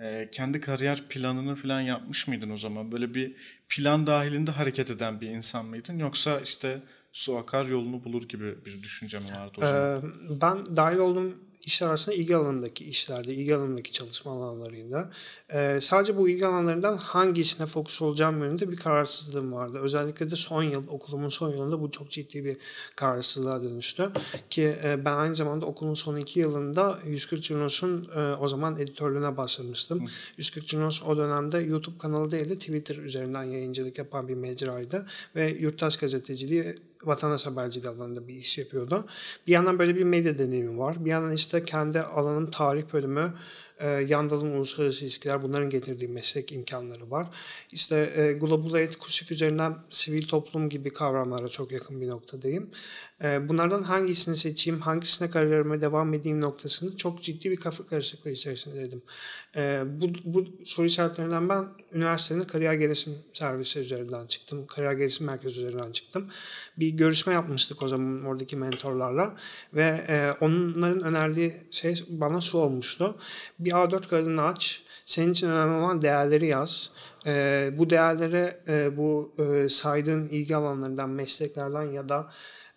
[0.00, 2.92] e, kendi kariyer planını falan yapmış mıydın o zaman?
[2.92, 3.36] Böyle bir
[3.68, 5.98] plan dahilinde hareket eden bir insan mıydın?
[5.98, 6.82] Yoksa işte
[7.12, 9.98] su akar yolunu bulur gibi bir düşünce mi vardı o zaman?
[9.98, 15.10] Ee, ben dahil olduğum işler arasında ilgi alanındaki işlerde, ilgi alanındaki çalışma alanlarıyla.
[15.52, 19.78] Ee, sadece bu ilgi alanlarından hangisine fokus olacağım yönünde bir kararsızlığım vardı.
[19.82, 22.56] Özellikle de son yıl, okulumun son yılında bu çok ciddi bir
[22.96, 24.10] kararsızlığa dönüştü.
[24.50, 29.36] Ki e, ben aynı zamanda okulun son iki yılında 140 Cunos'un e, o zaman editörlüğüne
[29.36, 30.06] başlamıştım.
[30.06, 30.10] Hı.
[30.36, 35.06] 140 Cunos o dönemde YouTube kanalı değil de Twitter üzerinden yayıncılık yapan bir mecraydı.
[35.36, 39.06] Ve Yurttaş Gazeteciliği vatandaş haberciliği alanında bir iş yapıyordu.
[39.46, 41.04] Bir yandan böyle bir medya deneyimi var.
[41.04, 43.34] Bir yandan işte kendi alanın tarih bölümü
[43.78, 47.26] e, Yandal'ın uluslararası ilişkiler bunların getirdiği meslek imkanları var.
[47.72, 52.70] İşte e, Global Aid, KUSİF üzerinden sivil toplum gibi kavramlara çok yakın bir noktadayım.
[53.22, 59.02] E, bunlardan hangisini seçeyim, hangisine kariyerime devam edeyim noktasında çok ciddi bir kafa karışıklığı içerisindeydim.
[59.56, 64.66] E, bu, bu soru işaretlerinden ben üniversitenin kariyer gelişim servisi üzerinden çıktım.
[64.66, 66.30] Kariyer gelişim merkezi üzerinden çıktım.
[66.76, 69.34] Bir görüşme yapmıştık o zaman oradaki mentorlarla
[69.74, 73.16] ve e, onların önerdiği şey bana su olmuştu
[73.58, 74.82] bir A4 kağıdını aç.
[75.06, 76.90] Senin için önemli olan değerleri yaz.
[77.26, 82.30] E, bu değerleri e, bu e, saydığın ilgi alanlarından, mesleklerden ya da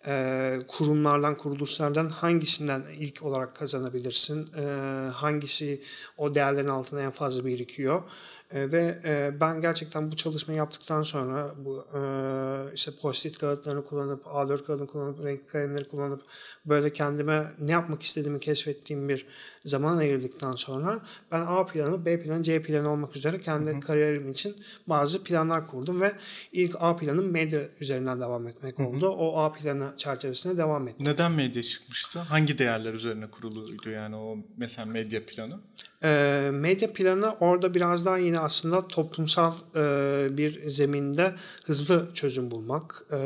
[0.06, 4.48] e, kurumlardan, kuruluşlardan hangisinden ilk olarak kazanabilirsin?
[4.56, 4.62] E,
[5.12, 5.82] hangisi
[6.16, 8.02] o değerlerin altında en fazla birikiyor?
[8.52, 12.00] E, ve e, ben gerçekten bu çalışmayı yaptıktan sonra bu e,
[12.74, 16.22] işte post-it kağıtlarını kullanıp, A4 kağıdını kullanıp, renk kalemleri kullanıp
[16.66, 19.26] böyle kendime ne yapmak istediğimi keşfettiğim bir
[19.64, 21.00] zaman ayırdıktan sonra
[21.32, 23.80] ben A planı, B planı, C planı olmak üzere kendi Hı-hı.
[23.80, 26.12] kariyerim için bazı planlar kurdum ve
[26.52, 28.86] ilk A planım medya üzerinden devam etmek Hı-hı.
[28.86, 29.08] oldu.
[29.08, 31.06] O A planı çerçevesinde devam ettim.
[31.06, 32.18] Neden medya çıkmıştı?
[32.18, 35.60] Hangi değerler üzerine kuruluydu yani o mesela medya planı?
[36.04, 43.04] E, medya planı orada biraz daha yine aslında toplumsal e, bir zeminde hızlı çözüm bulmak
[43.10, 43.18] e,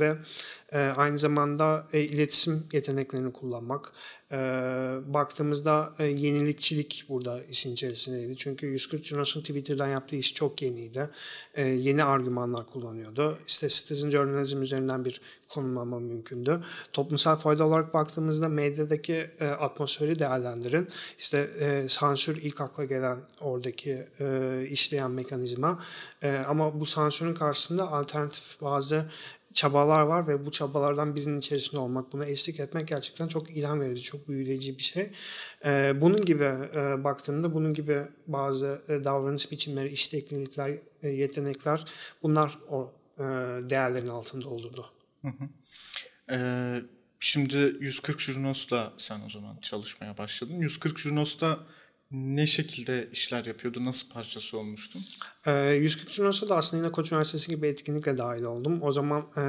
[0.00, 0.16] ve
[0.72, 3.92] e, aynı zamanda e, iletişim yeteneklerini kullanmak.
[4.32, 4.36] E,
[5.06, 8.36] baktığımızda e, yenilikçilik burada işin içerisindeydi.
[8.36, 11.10] Çünkü 140 Junos'un Twitter'dan yaptığı iş çok yeniydi.
[11.54, 13.38] E, yeni argümanlar kullanıyordu.
[13.46, 16.60] İşte citizen journalism üzerinden bir konumlanma mümkündü.
[16.92, 20.88] Toplumsal fayda olarak baktığımızda medyadaki e, atmosferi değerlendirin.
[21.18, 25.82] İşte e, sansür ilk akla gelen oradaki e, işleyen mekanizma.
[26.22, 29.06] E, ama bu sansürün karşısında alternatif bazı
[29.56, 34.02] çabalar var ve bu çabalardan birinin içerisinde olmak, buna eşlik etmek gerçekten çok ilham verici,
[34.02, 35.10] çok büyüleyici bir şey.
[35.64, 41.84] Ee, bunun gibi e, baktığımda bunun gibi bazı e, davranış biçimleri, isteklilikler, e, yetenekler
[42.22, 43.22] bunlar o e,
[43.70, 44.86] değerlerin altında olurdu.
[45.22, 45.48] Hı hı.
[46.30, 46.82] Ee,
[47.20, 50.54] şimdi 140 Junos'la sen o zaman çalışmaya başladın.
[50.54, 51.58] 140 Junos'ta
[52.10, 53.84] ne şekilde işler yapıyordu?
[53.84, 55.02] Nasıl parçası olmuştun?
[55.46, 58.82] E, 140 Junos'a da aslında yine Koç Üniversitesi gibi etkinlikle dahil oldum.
[58.82, 59.42] O zaman e,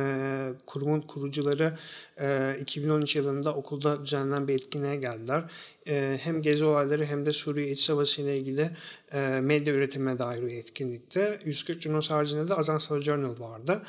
[0.65, 1.78] kurumun kurucuları
[2.20, 5.43] e, 2013 yılında okulda düzenlenen bir etkinliğe geldiler.
[5.88, 8.69] E, hem gezi olayları hem de Suriye İç Savaşı ile ilgili
[9.13, 11.39] e, medya üretimine dair bir etkinlikte.
[11.45, 13.82] 140 Junos haricinde de Azan Journal vardı.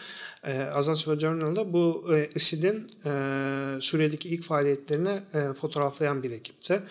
[0.44, 2.86] E, Azan Journal'da bu IŞİD'in
[3.80, 5.20] Suriye'deki ilk faaliyetlerini
[5.54, 6.82] fotoğraflayan bir ekipti.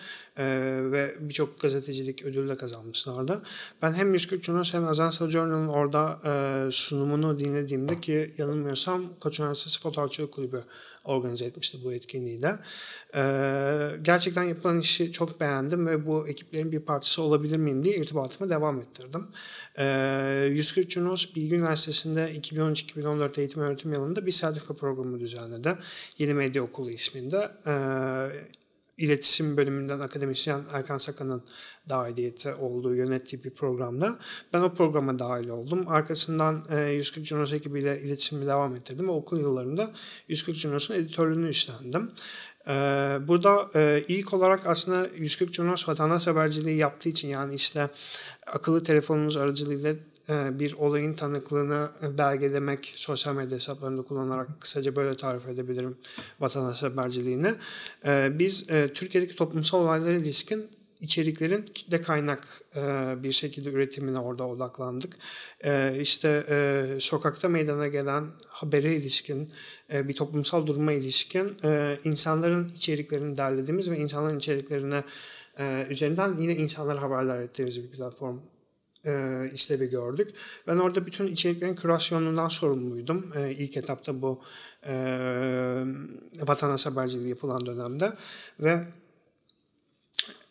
[0.92, 3.42] Ve birçok gazetecilik ödülü de kazanmışlardı.
[3.82, 6.18] Ben hem 140 Junos hem Azan Journal'ın orada
[6.72, 10.64] sunumunu dinlediğimde ki yanılmıyorsam Koç Üniversitesi Fotoğrafçılık Kulübü
[11.08, 12.58] organize etmişti bu etkinliği de.
[13.14, 18.50] Ee, gerçekten yapılan işi çok beğendim ve bu ekiplerin bir parçası olabilir miyim diye irtibatımı
[18.50, 19.26] devam ettirdim.
[19.78, 25.78] Ee, 140 Junos Bilgi Üniversitesi'nde 2013-2014 eğitim öğretim yılında bir sertifika programı düzenledi.
[26.18, 27.50] Yeni Medya Okulu isminde.
[27.66, 28.58] Ee,
[28.98, 31.42] iletişim bölümünden akademisyen Erkan Sakan'ın
[31.88, 34.18] dahiliyeti olduğu, yönettiği bir programda.
[34.52, 35.88] Ben o programa dahil oldum.
[35.88, 39.90] Arkasından e, 140 Junos ekibiyle iletişimi devam ettirdim okul yıllarında
[40.28, 42.10] 140 Junos'un editörlüğünü üstlendim.
[42.68, 42.72] E,
[43.28, 47.88] burada e, ilk olarak aslında 140 Junos vatandaş haberciliği yaptığı için yani işte
[48.46, 49.96] akıllı telefonumuz aracılığıyla e,
[50.28, 55.98] bir olayın tanıklığını belgelemek sosyal medya hesaplarında kullanarak kısaca böyle tarif edebilirim
[56.40, 57.54] vatandaş haberciliğini.
[58.06, 62.62] E, biz e, Türkiye'deki toplumsal olaylara ilişkin içeriklerin kitle kaynak
[63.22, 65.16] bir şekilde üretimine orada odaklandık.
[66.00, 66.44] İşte
[67.00, 69.50] sokakta meydana gelen habere ilişkin,
[69.92, 71.56] bir toplumsal duruma ilişkin
[72.04, 75.04] insanların içeriklerini derlediğimiz ve insanların içeriklerine
[75.90, 78.38] üzerinden yine insanlara haberler ettiğimiz bir platform
[79.08, 80.34] e, işlevi gördük.
[80.66, 83.32] Ben orada bütün içeriklerin kürasyonundan sorumluydum.
[83.36, 84.40] E, ilk etapta bu
[84.86, 84.94] e,
[86.40, 88.12] vatandaş haberciliği yapılan dönemde
[88.60, 88.84] ve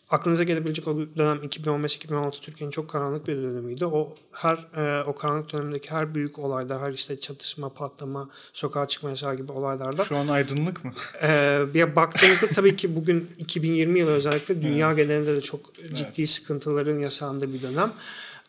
[0.09, 3.85] aklınıza gelebilecek o dönem 2015-2016 Türkiye'nin çok karanlık bir dönemiydi.
[3.85, 9.09] O her e, o karanlık dönemdeki her büyük olayda, her işte çatışma, patlama, sokağa çıkma
[9.09, 10.03] yasağı gibi olaylarda.
[10.03, 10.91] Şu an aydınlık mı?
[11.23, 14.97] E, bir baktığımızda tabii ki bugün 2020 yılı özellikle dünya evet.
[14.97, 16.29] genelinde de çok ciddi evet.
[16.29, 17.91] sıkıntıların yaşandığı bir dönem.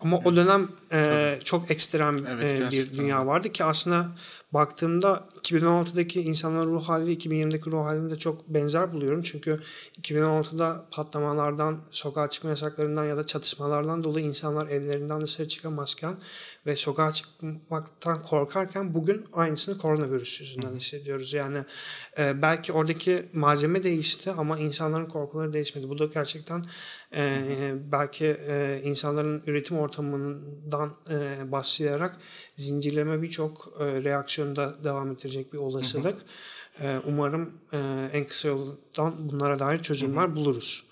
[0.01, 4.07] Ama o dönem e, çok ekstrem evet, e, bir dünya vardı ki aslında
[4.53, 9.23] baktığımda 2016'daki insanların ruh hali 2020'deki ruh halini de çok benzer buluyorum.
[9.23, 9.61] Çünkü
[10.03, 16.17] 2016'da patlamalardan, sokağa çıkma yasaklarından ya da çatışmalardan dolayı insanlar evlerinden dışarı çıkamazken
[16.67, 21.33] ve sokağa çıkmaktan korkarken bugün aynısını koronavirüs yüzünden hissediyoruz.
[21.33, 21.59] Yani
[22.19, 25.89] e, belki oradaki malzeme değişti ama insanların korkuları değişmedi.
[25.89, 26.65] Bu da gerçekten
[27.15, 27.43] e,
[27.93, 32.17] belki e, insanların üretim ortamından e, başlayarak
[32.57, 34.05] zincirleme birçok e,
[34.39, 36.17] reaksiyonda devam ettirecek bir olasılık.
[36.81, 37.79] E, umarım e,
[38.13, 40.85] en kısa yoldan bunlara dair çözümler buluruz.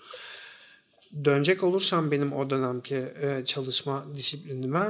[1.25, 3.03] Dönecek olursam benim o dönemki
[3.45, 4.89] çalışma disiplinime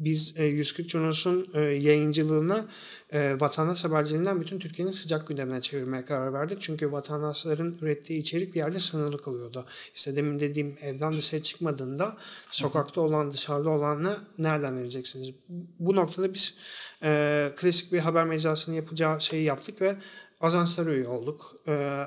[0.00, 2.64] biz e, 140 Junos'un e, yayıncılığına
[3.12, 6.62] e, vatandaş haberciliğinden bütün Türkiye'nin sıcak gündemine çevirmeye karar verdik.
[6.62, 9.66] Çünkü vatandaşların ürettiği içerik bir yerde sınırlı kalıyordu.
[9.94, 12.16] İşte demin dediğim evden dışarı çıkmadığında
[12.50, 15.30] sokakta olan dışarıda olanı nereden vereceksiniz?
[15.78, 16.58] Bu noktada biz
[17.02, 19.96] e, klasik bir haber mecrasının yapacağı şeyi yaptık ve
[20.40, 21.56] ajanslara üye olduk.
[21.68, 22.04] E,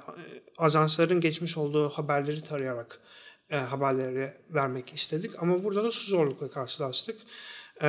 [0.57, 2.99] ajansların geçmiş olduğu haberleri tarayarak
[3.49, 5.43] e, haberleri vermek istedik.
[5.43, 7.15] Ama burada da su zorlukla karşılaştık.
[7.83, 7.87] E,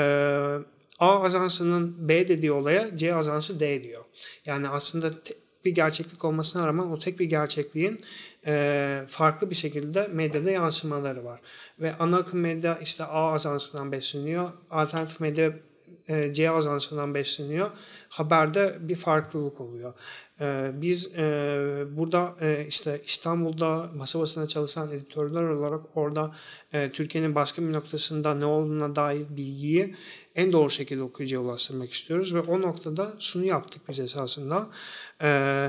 [0.98, 4.04] A ajansının B dediği olaya C ajansı D diyor.
[4.46, 5.10] Yani aslında
[5.64, 8.00] bir gerçeklik olmasına rağmen o tek bir gerçekliğin
[8.46, 11.40] e, farklı bir şekilde medyada yansımaları var.
[11.80, 14.50] Ve ana akım medya işte A ajansından besleniyor.
[14.70, 15.52] Alternatif medya
[16.08, 17.70] e, C ajansından besleniyor.
[18.08, 19.94] Haberde bir farklılık oluyor.
[20.40, 22.34] E, biz e, burada
[22.68, 26.34] işte İstanbul'da masa basına çalışan editörler olarak orada
[26.92, 29.94] Türkiye'nin başka bir noktasında ne olduğuna dair bilgiyi
[30.34, 34.68] en doğru şekilde okuyucuya ulaştırmak istiyoruz ve o noktada şunu yaptık biz esasında.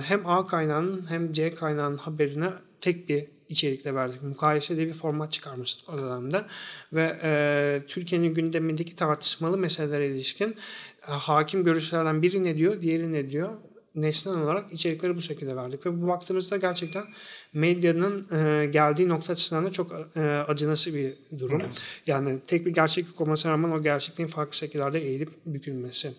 [0.01, 2.49] Hem A kaynağının hem C kaynağının haberine
[2.81, 4.23] tek bir içerikle verdik.
[4.23, 6.45] Mukayesede bir format çıkarmıştık o dönemde.
[6.93, 10.55] Ve e, Türkiye'nin gündemindeki tartışmalı meselelere ilişkin
[11.07, 13.49] e, hakim görüşlerden biri ne diyor, diğeri ne diyor.
[13.95, 15.85] Nesnel olarak içerikleri bu şekilde verdik.
[15.85, 17.03] Ve bu baktığımızda gerçekten
[17.53, 21.61] medyanın e, geldiği nokta açısından da çok e, acınası bir durum.
[22.07, 26.13] Yani tek bir gerçeklik olmasına rağmen o gerçekliğin farklı şekillerde eğilip bükülmesi.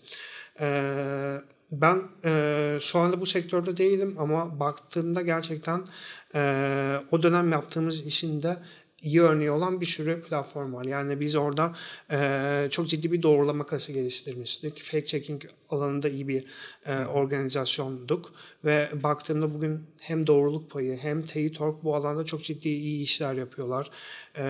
[0.58, 5.84] Evet ben e, şu anda bu sektörde değilim ama baktığımda gerçekten
[6.34, 8.56] e, o dönem yaptığımız işin de
[9.06, 10.84] iyi örneği olan bir sürü platform var.
[10.84, 11.72] Yani biz orada
[12.10, 14.82] e, çok ciddi bir doğrulama kası geliştirmiştik.
[14.82, 16.44] Fake checking alanında iyi bir
[16.86, 18.32] e, organizasyonduk
[18.64, 23.90] ve baktığımda bugün hem doğruluk payı hem Teyutork bu alanda çok ciddi iyi işler yapıyorlar.
[24.36, 24.42] E,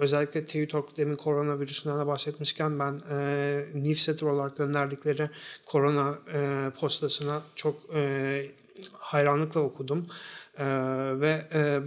[0.00, 5.30] özellikle Teyutork demin koronavirüsünden de bahsetmişken ben e, newsletter olarak gönderdikleri
[5.66, 8.46] korona e, postasına çok e,
[8.92, 10.06] hayranlıkla okudum.
[10.58, 10.66] E,
[11.20, 11.80] ve e,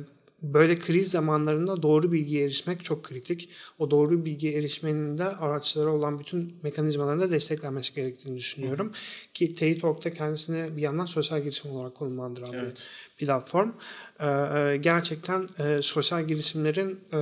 [0.53, 3.49] böyle kriz zamanlarında doğru bilgiye erişmek çok kritik.
[3.79, 8.87] O doğru bilgiye erişmenin de araçlara olan bütün mekanizmaların da desteklenmesi gerektiğini düşünüyorum.
[8.87, 9.33] Hı.
[9.33, 12.89] Ki Teytalk'ta kendisini bir yandan sosyal girişim olarak konumlandıran evet.
[13.19, 13.71] bir platform.
[14.19, 17.17] Ee, gerçekten e, sosyal girişimlerin e,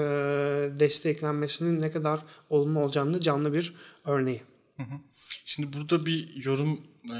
[0.79, 2.19] desteklenmesinin ne kadar
[2.49, 3.73] olumlu olacağını canlı bir
[4.05, 4.41] örneği.
[4.77, 4.95] Hı hı.
[5.45, 7.17] Şimdi burada bir yorum e,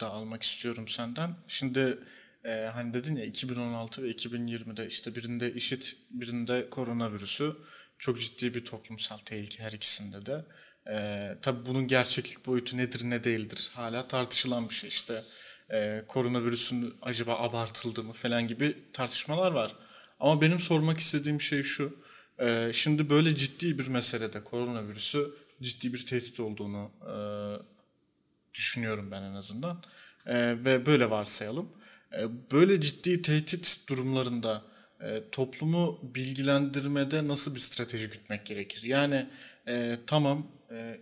[0.00, 1.30] da almak istiyorum senden.
[1.48, 1.98] Şimdi
[2.46, 7.56] e, hani dedin ya 2016 ve 2020'de işte birinde işit birinde koronavirüsü
[7.98, 10.44] çok ciddi bir toplumsal tehlike her ikisinde de.
[10.90, 15.22] E, tabii bunun gerçeklik boyutu nedir ne değildir hala tartışılan bir şey işte.
[15.70, 19.76] E, koronavirüsün acaba abartıldı mı falan gibi tartışmalar var.
[20.20, 21.96] Ama benim sormak istediğim şey şu.
[22.38, 25.30] E, şimdi böyle ciddi bir meselede koronavirüsü
[25.62, 27.14] ciddi bir tehdit olduğunu e,
[28.54, 29.82] düşünüyorum ben en azından.
[30.26, 31.68] E, ve böyle varsayalım.
[32.18, 34.62] E, böyle ciddi tehdit durumlarında
[35.00, 38.82] e, toplumu bilgilendirmede nasıl bir strateji gütmek gerekir?
[38.82, 39.26] Yani
[39.68, 40.46] e, tamam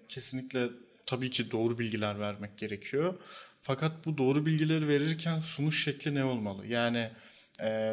[0.09, 0.69] kesinlikle
[1.07, 3.15] tabii ki doğru bilgiler vermek gerekiyor.
[3.61, 6.67] Fakat bu doğru bilgileri verirken sunuş şekli ne olmalı?
[6.67, 7.11] Yani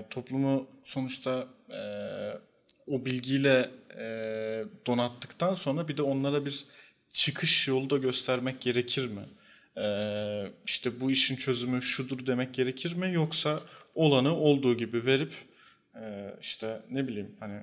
[0.09, 1.47] toplumu sonuçta
[2.87, 3.69] o bilgiyle
[4.87, 6.65] donattıktan sonra bir de onlara bir
[7.09, 9.23] çıkış yolu da göstermek gerekir mi?
[9.77, 13.59] Ee, işte bu işin çözümü şudur demek gerekir mi yoksa
[13.95, 15.33] olanı olduğu gibi verip
[15.95, 17.61] e, işte ne bileyim hani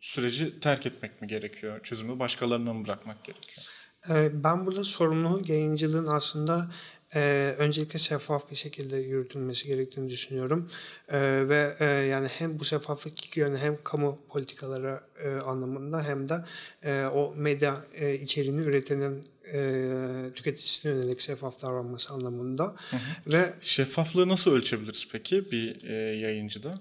[0.00, 1.80] süreci terk etmek mi gerekiyor?
[1.82, 3.66] Çözümü başkalarına mı bırakmak gerekiyor?
[4.10, 6.70] Ee, ben burada sorumlu yayıncılığın aslında
[7.14, 10.70] e, öncelikle şeffaf bir şekilde yürütülmesi gerektiğini düşünüyorum.
[11.08, 16.28] E, ve e, yani hem bu şeffaflık iki yönü hem kamu politikaları e, anlamında hem
[16.28, 16.44] de
[16.82, 22.64] e, o medya e, içeriğini üretenin e, tüketicisine yönelik şeffaf davranması anlamında.
[22.90, 23.32] Hı hı.
[23.32, 26.74] Ve Şeffaflığı nasıl ölçebiliriz peki bir e, yayıncıda?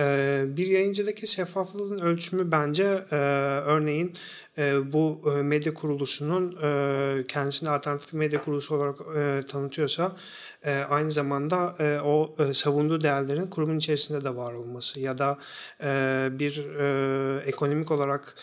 [0.00, 3.16] E, bir yayıncıdaki şeffaflığın ölçümü bence e,
[3.66, 4.12] örneğin
[4.58, 6.50] e, bu e, medya kuruluşunun
[7.28, 8.98] kendisini alternatif medya kuruluşu olarak
[9.48, 10.16] tanıtıyorsa
[10.90, 15.38] aynı zamanda o savunduğu değerlerin kurumun içerisinde de var olması ya da
[16.38, 16.64] bir
[17.46, 18.34] ekonomik olarak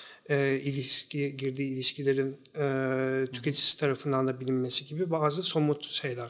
[0.63, 2.37] ilişki girdiği ilişkilerin
[3.25, 6.29] tüketicisi tarafından da bilinmesi gibi bazı somut şeyler.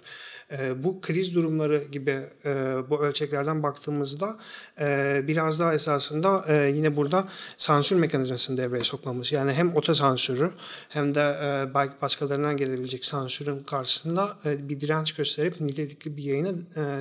[0.52, 4.38] E, bu kriz durumları gibi e, bu ölçeklerden baktığımızda
[4.80, 7.28] e, biraz daha esasında e, yine burada
[7.58, 9.32] sansür mekanizmasını devreye sokmamız.
[9.32, 10.52] Yani hem otosansürü
[10.89, 16.52] hem de e, başkalarından gelebilecek sansürün karşısında bir direnç gösterip nitelikli bir yayına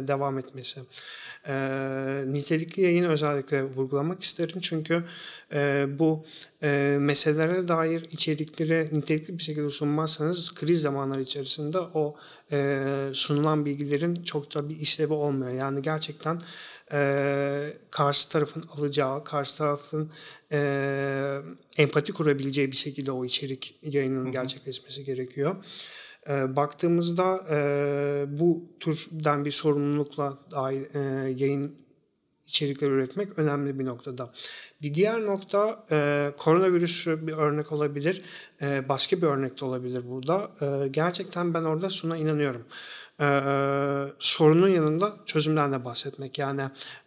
[0.08, 0.80] devam etmesi.
[2.32, 5.04] Nitelikli yayını özellikle vurgulamak isterim çünkü
[5.52, 6.24] e, bu
[6.62, 12.16] e, meselelere dair içerikleri nitelikli bir şekilde sunmazsanız kriz zamanları içerisinde o
[12.52, 15.52] e, sunulan bilgilerin çok da bir işlevi olmuyor.
[15.52, 16.38] Yani gerçekten
[16.92, 20.10] e, karşı tarafın alacağı, karşı tarafın
[20.52, 21.40] e,
[21.78, 25.56] empati kurabileceği bir şekilde o içerik yayının gerçekleşmesi gerekiyor.
[26.28, 27.58] E, baktığımızda e,
[28.38, 30.38] bu türden bir sorumlulukla
[30.94, 30.98] e,
[31.36, 31.85] yayın
[32.46, 34.32] içerikler üretmek önemli bir noktada.
[34.82, 38.22] Bir diğer nokta e, koronavirüs bir örnek olabilir.
[38.62, 40.50] E, başka bir örnek de olabilir burada.
[40.60, 42.64] E, gerçekten ben orada şuna inanıyorum.
[43.20, 43.26] E,
[44.18, 46.38] sorunun yanında çözümden de bahsetmek.
[46.38, 46.62] Yani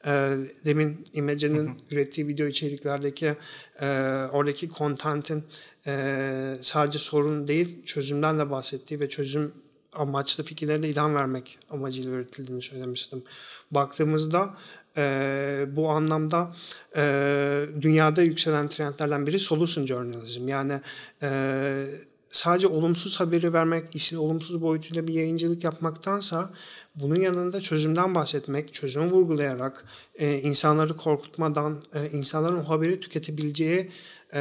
[0.06, 0.36] e,
[0.66, 3.36] demin İmece'nin ürettiği video içeriklerdeki
[3.82, 3.88] e,
[4.32, 5.44] oradaki content'in
[5.88, 9.54] e, sadece sorun değil çözümden de bahsettiği ve çözüm
[9.94, 13.24] amaçlı fikirlere de ilham vermek amacıyla üretildiğini söylemiştim.
[13.72, 14.54] Baktığımızda
[14.98, 16.56] e, bu anlamda
[16.96, 20.48] e, dünyada yükselen trendlerden biri solution journalism.
[20.48, 20.82] Yani
[21.22, 21.86] e,
[22.30, 26.50] sadece olumsuz haberi vermek, işin olumsuz boyutuyla bir yayıncılık yapmaktansa
[26.96, 29.86] bunun yanında çözümden bahsetmek, çözümü vurgulayarak,
[30.16, 33.92] e, insanları korkutmadan, e, insanların o haberi tüketebileceği
[34.34, 34.40] e,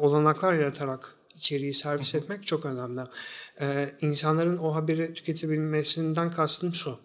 [0.00, 3.00] olanaklar yaratarak içeriği servis etmek çok önemli.
[3.60, 6.98] E, insanların o haberi tüketebilmesinden kastım şu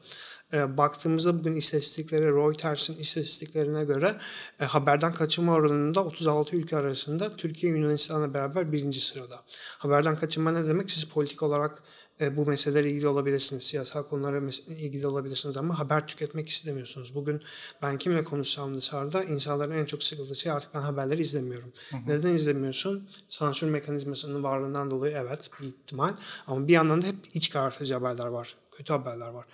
[0.54, 4.16] e, baktığımızda bugün istatistiklere Reuters'in istatistiklerine göre
[4.62, 9.44] e, haberden kaçınma oranında 36 ülke arasında Türkiye Yunanistan'la beraber birinci sırada.
[9.78, 10.92] Haberden kaçınma ne demek?
[10.92, 11.84] Siz politik olarak
[12.22, 13.64] e, bu meselelerle ilgili olabilirsiniz.
[13.64, 17.16] Siyasal konulara ilgili olabilirsiniz ama haber tüketmek istemiyorsunuz.
[17.16, 17.42] Bugün
[17.82, 21.74] ben kimle konuşsam dışarıda insanların en çok sıkıldığı şey artık ben haberleri izlemiyorum.
[21.90, 22.02] Hı hı.
[22.08, 23.10] Neden izlemiyorsun?
[23.28, 26.14] Sansür mekanizmasının varlığından dolayı evet bir ihtimal.
[26.48, 29.46] Ama bir yandan da hep iç karartıcı haberler var kötü haberler var.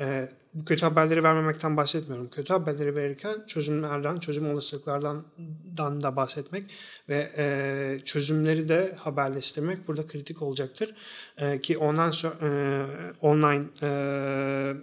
[0.00, 2.30] E, bu kötü haberleri vermemekten bahsetmiyorum.
[2.30, 5.24] Kötü haberleri verirken çözümlerden, çözüm olasılıklardan
[5.76, 6.70] da bahsetmek
[7.08, 10.94] ve e, çözümleri de haberleştirmek burada kritik olacaktır.
[11.36, 12.48] E, ki ondan sonra e,
[13.20, 13.88] online e,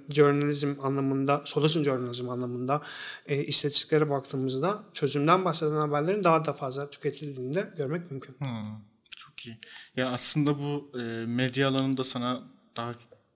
[0.10, 2.82] journalism anlamında, solution journalism anlamında
[3.26, 8.36] e, istatistiklere baktığımızda çözümden bahseden haberlerin daha da fazla tüketildiğini de görmek mümkün.
[8.38, 8.82] Hmm,
[9.18, 9.58] çok iyi.
[9.96, 12.44] Ya aslında bu e, medya alanında sana
[12.78, 12.92] daha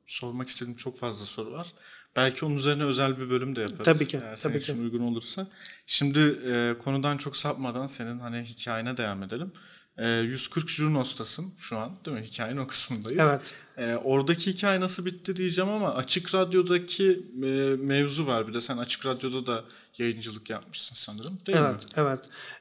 [0.05, 1.73] sormak istediğim çok fazla soru var.
[2.15, 3.83] Belki onun üzerine özel bir bölüm de yaparız.
[3.83, 4.19] Tabii ki.
[4.23, 4.81] Eğer tabii için ki.
[4.81, 5.47] uygun olursa.
[5.85, 9.51] Şimdi e, konudan çok sapmadan senin hani hikayene devam edelim.
[9.97, 12.23] E, 140 Junos'tasın şu an değil mi?
[12.23, 13.21] Hikayenin o kısmındayız.
[13.23, 13.53] Evet.
[13.77, 18.47] E, oradaki hikaye nasıl bitti diyeceğim ama Açık Radyo'daki e, mevzu var.
[18.47, 19.63] Bir de sen Açık Radyo'da da
[19.97, 21.89] yayıncılık yapmışsın sanırım değil evet, mi?
[21.97, 22.19] Evet.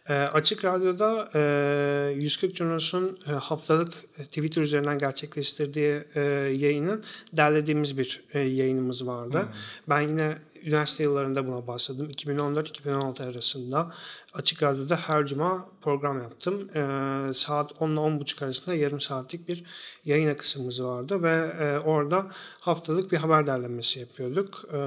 [0.09, 6.21] E, Açık Radyo'da e, 140 Junos'un e, haftalık Twitter üzerinden gerçekleştirdiği e,
[6.57, 9.41] yayının derlediğimiz bir e, yayınımız vardı.
[9.41, 9.49] Hmm.
[9.89, 12.11] Ben yine üniversite yıllarında buna başladım.
[12.11, 13.93] 2014-2016 arasında
[14.35, 16.69] Açık Radyo'da her cuma program yaptım.
[16.75, 19.65] Ee, saat 10 ile 10.30 arasında yarım saatlik bir
[20.05, 22.27] yayın akışımız vardı ve e, orada
[22.61, 24.65] haftalık bir haber derlemesi yapıyorduk.
[24.73, 24.79] Ee,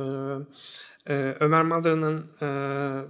[1.10, 2.48] ee, Ömer Madra'nın e,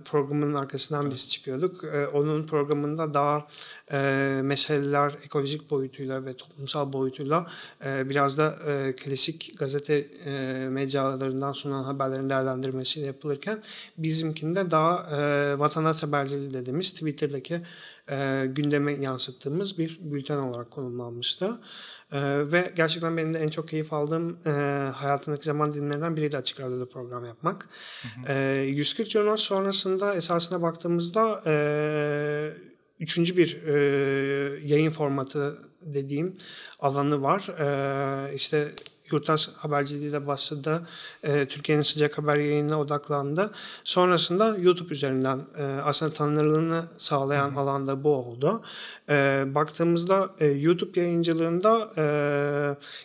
[0.05, 1.83] programının arkasından biz çıkıyorduk.
[1.83, 3.47] E, onun programında daha
[3.91, 7.45] e, meseleler ekolojik boyutuyla ve toplumsal boyutuyla
[7.85, 10.31] e, biraz da e, klasik gazete e,
[10.69, 13.61] mecralarından sunulan haberlerin değerlendirmesiyle yapılırken
[13.97, 17.61] bizimkinde daha e, vatandaş haberciliği dediğimiz Twitter'daki
[18.11, 21.59] e, gündeme yansıttığımız bir bülten olarak konumlanmıştı.
[22.11, 24.49] E, ve gerçekten benim de en çok keyif aldığım e,
[24.93, 27.69] hayatımdaki zaman dilimlerinden biriydi Açık Radyo'da program yapmak.
[28.01, 28.33] Hı hı.
[28.33, 31.53] E, 140 Journal sonrasında esasına baktığımızda e,
[32.99, 33.77] üçüncü bir e,
[34.63, 36.37] yayın formatı dediğim
[36.79, 37.47] alanı var.
[37.59, 38.71] E, işte
[39.11, 40.87] Yurttaş Haberciliği de başladı.
[41.23, 43.51] E, Türkiye'nin sıcak haber yayınına odaklandı.
[43.83, 47.59] Sonrasında YouTube üzerinden e, aslında tanınırlığını sağlayan Hı.
[47.59, 48.61] alanda bu oldu.
[49.09, 52.05] E, baktığımızda e, YouTube yayıncılığında e,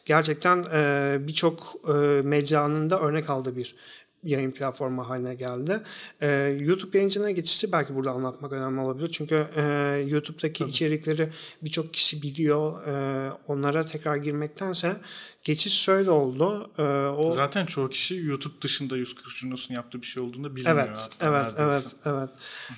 [0.05, 3.77] gerçekten e, birçok e, mecranın da örnek aldığı bir
[4.25, 5.81] yayın platformu haline geldi.
[6.23, 9.09] Ee, YouTube yayıncılığına geçişi belki burada anlatmak önemli olabilir.
[9.13, 9.63] Çünkü e,
[10.07, 10.71] YouTube'daki Tabii.
[10.71, 11.29] içerikleri
[11.63, 12.87] birçok kişi biliyor.
[12.87, 14.97] E, onlara tekrar girmektense
[15.45, 16.71] geçiş şöyle oldu.
[16.79, 20.77] E, o Zaten çoğu kişi YouTube dışında 140 Junos'un yaptığı bir şey olduğunu bilmiyor.
[20.77, 22.29] Evet, evet, evet, evet.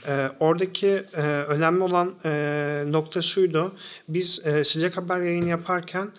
[0.07, 3.73] E, oradaki e, önemli olan e, nokta şuydu.
[4.09, 6.11] Biz e, sıcak haber yayını yaparken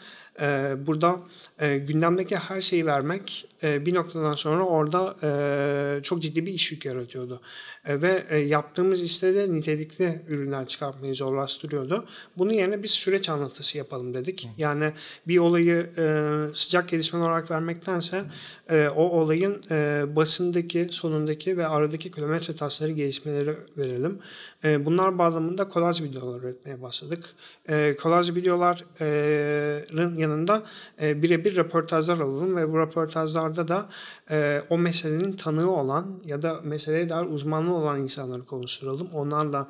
[0.41, 1.19] e, burada
[1.59, 6.71] e, gündemdeki her şeyi vermek e, bir noktadan sonra orada e, çok ciddi bir iş
[6.71, 7.41] yük yaratıyordu.
[7.85, 12.05] E, ve e, yaptığımız işte de nitelikli ürünler çıkartmayı zorlaştırıyordu.
[12.37, 14.43] Bunun yerine biz süreç anlatısı yapalım dedik.
[14.43, 14.47] Hı.
[14.57, 14.91] Yani
[15.27, 18.23] bir olayı e, sıcak gelişme olarak vermektense
[18.69, 24.19] e, o olayın e, basındaki, sonundaki ve aradaki kilometre taşları gelişmeleri verelim.
[24.63, 27.25] E, bunlar bağlamında kolaj videolar üretmeye başladık.
[27.69, 30.63] E, kolaj videoların yanında
[31.01, 33.89] e, birebir röportajlar alalım ve bu röportajlarda da
[34.31, 39.09] e, o meselenin tanığı olan ya da meseleye dair uzmanlığı olan insanları konuşturalım.
[39.13, 39.67] Onlarla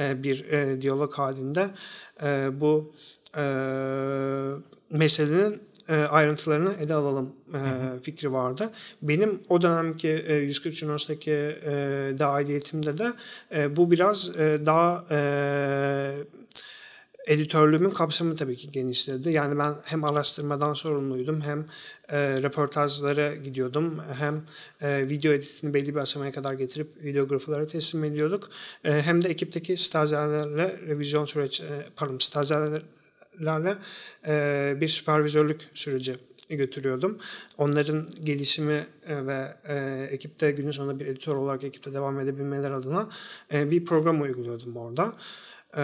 [0.00, 1.70] e, bir e, diyalog halinde
[2.22, 2.92] e, bu
[3.36, 3.44] e,
[4.90, 7.58] meselenin e, ayrıntılarını ele alalım e,
[8.02, 8.70] fikri vardı.
[9.02, 11.72] Benim o dönemki e, 140 Üniversitedeki e,
[12.18, 13.12] dahiliyetimde de
[13.54, 16.10] e, bu biraz e, daha e,
[17.26, 19.30] editörlüğümün kapsamı tabii ki genişledi.
[19.30, 21.66] Yani ben hem araştırmadan sorumluydum hem
[22.08, 24.44] e, röportajlara gidiyordum hem
[24.82, 28.50] e, video editini belli bir aşamaya kadar getirip videograferlara teslim ediyorduk.
[28.84, 31.64] E, hem de ekipteki stajyerlerle revizyon süreç, e,
[31.96, 33.76] pardon stajyerlerle
[34.26, 36.16] e, bir süpervizörlük süreci
[36.48, 37.18] götürüyordum.
[37.58, 43.08] Onların gelişimi e, ve e, ekipte günün sonunda bir editör olarak ekipte devam edebilmeler adına
[43.52, 45.14] e, bir program uyguluyordum orada.
[45.76, 45.80] Ee,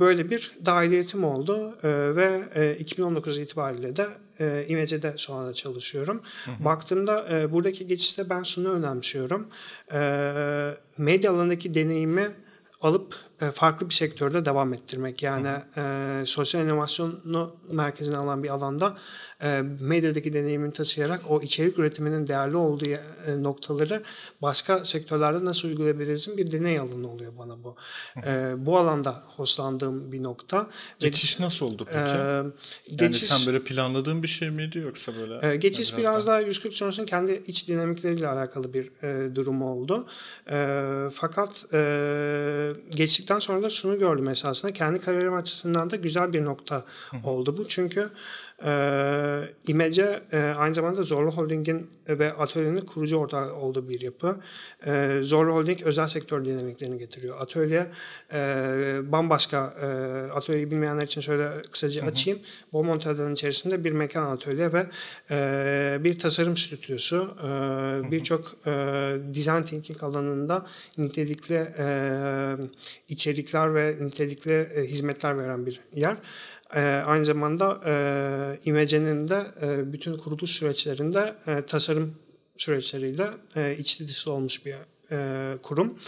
[0.00, 4.08] böyle bir dahiliyetim oldu ee, ve 2019 e, itibariyle de
[4.40, 6.22] e, İmece'de şu anda çalışıyorum.
[6.44, 6.64] Hı hı.
[6.64, 9.46] Baktığımda e, buradaki geçişte ben şunu önemsiyorum.
[10.98, 12.30] Medya alanındaki deneyimi
[12.80, 13.16] alıp
[13.54, 15.22] farklı bir sektörde devam ettirmek.
[15.22, 18.96] Yani e, sosyal inovasyonu merkezine alan bir alanda
[19.42, 22.98] e, medyadaki deneyimini taşıyarak o içerik üretiminin değerli olduğu e,
[23.38, 24.02] noktaları
[24.42, 27.76] başka sektörlerde nasıl uygulayabilirizin bir deney alanı oluyor bana bu.
[28.26, 30.66] E, bu alanda hoşlandığım bir nokta.
[30.98, 32.10] Geçiş nasıl oldu peki?
[32.10, 32.52] E, yani
[32.96, 35.52] geçiş, sen böyle planladığın bir şey miydi yoksa böyle?
[35.52, 39.62] E, geçiş biraz, biraz daha, daha 140 sonrasının kendi iç dinamikleriyle alakalı bir e, durum
[39.62, 40.06] oldu.
[40.50, 46.44] E, fakat e, geçtikten sonra da şunu gördüm esasında kendi kariyerim açısından da güzel bir
[46.44, 46.84] nokta
[47.24, 47.68] oldu bu.
[47.68, 48.10] Çünkü
[48.64, 48.70] e,
[49.66, 54.36] İmece e, aynı zamanda Zorlu Holding'in ve Atölye'nin kurucu ortağı olduğu bir yapı.
[54.86, 57.40] E, Zorlu Holding özel sektör dinamiklerini getiriyor.
[57.40, 57.86] Atölye
[58.32, 58.38] e,
[59.12, 59.86] bambaşka, e,
[60.32, 62.38] atölyeyi bilmeyenler için şöyle kısaca açayım.
[62.72, 64.86] Beaumont Adanın içerisinde bir mekan atölye ve
[65.30, 67.28] e, bir tasarım stüdyosu.
[67.44, 68.70] E, Birçok e,
[69.34, 70.66] design thinking alanında
[70.98, 71.86] nitelikli e,
[73.08, 76.16] içerikler ve nitelikli e, hizmetler veren bir yer.
[76.74, 82.14] E, aynı zamanda e, İmece'nin de e, bütün kuruluş süreçlerinde e, tasarım
[82.56, 84.74] süreçleriyle e, içli dışlı olmuş bir
[85.12, 85.98] e, kurum.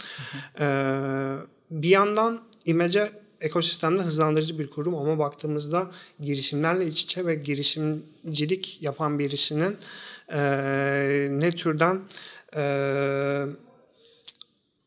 [0.57, 0.65] Hı hı.
[0.65, 3.11] E, bir yandan İmece
[3.41, 9.77] ekosistemde hızlandırıcı bir kurum ama baktığımızda girişimlerle iç içe ve girişimcilik yapan birisinin
[10.33, 10.41] e,
[11.31, 12.01] ne türden
[12.55, 13.45] e,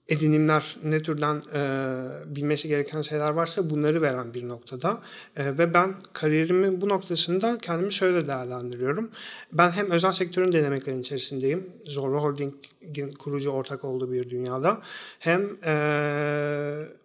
[0.08, 5.02] edinimler, ne türden e, bilmesi gereken şeyler varsa bunları veren bir noktada.
[5.36, 9.10] E, ve ben kariyerimin bu noktasında kendimi şöyle değerlendiriyorum.
[9.52, 11.66] Ben hem özel sektörün denemeklerin içerisindeyim.
[11.84, 14.80] Zorlu Holding'in kurucu ortak olduğu bir dünyada.
[15.18, 15.74] Hem e,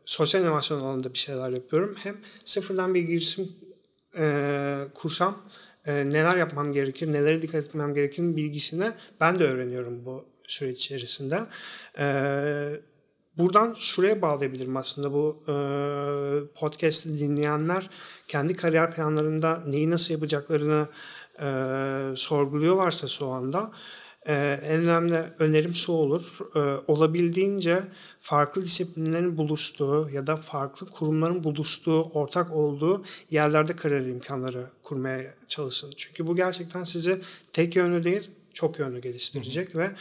[0.06, 1.96] sosyal inovasyon alanında bir şeyler yapıyorum.
[2.04, 3.52] Hem sıfırdan bir girişim
[4.18, 5.38] e, kursam
[5.86, 11.40] e, neler yapmam gerekir, nelere dikkat etmem gerekir bilgisini ben de öğreniyorum bu süreç içerisinde.
[12.00, 12.82] Ee,
[13.38, 15.54] Buradan şuraya bağlayabilirim aslında bu e,
[16.56, 17.90] podcast'i dinleyenler
[18.28, 20.88] kendi kariyer planlarında neyi nasıl yapacaklarını
[21.42, 21.48] e,
[22.16, 23.72] sorguluyorlarsa şu anda
[24.28, 26.38] e, en önemli önerim şu olur.
[26.56, 27.84] E, olabildiğince
[28.22, 35.94] farklı disiplinlerin buluştuğu ya da farklı kurumların buluştuğu, ortak olduğu yerlerde kariyer imkanları kurmaya çalışın.
[35.98, 37.22] Çünkü bu gerçekten sizi
[37.54, 39.92] tek yönlü değil, çok yönlü geliştirecek ve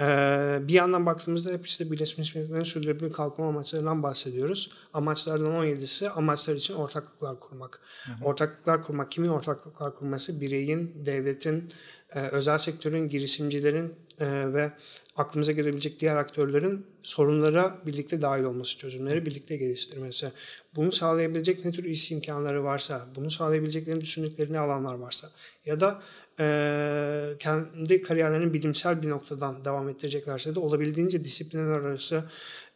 [0.00, 4.70] e, bir yandan baktığımızda hep işte Birleşmiş Milletler'in sürdürülebilir kalkınma amaçlarından bahsediyoruz.
[4.94, 7.80] Amaçlardan 17'si amaçlar için ortaklıklar kurmak.
[8.04, 8.24] Hı hı.
[8.24, 10.40] Ortaklıklar kurmak, kimin ortaklıklar kurması?
[10.40, 11.68] Bireyin, devletin,
[12.14, 14.72] e, özel sektörün, girişimcilerin ve
[15.16, 20.32] aklımıza gelebilecek diğer aktörlerin sorunlara birlikte dahil olması, çözümleri birlikte geliştirmesi.
[20.76, 25.28] Bunu sağlayabilecek ne tür iş imkanları varsa, bunu sağlayabileceklerini düşündükleri ne alanlar varsa
[25.66, 26.02] ya da
[26.40, 32.24] e, kendi kariyerlerini bilimsel bir noktadan devam ettireceklerse de olabildiğince disiplinler arası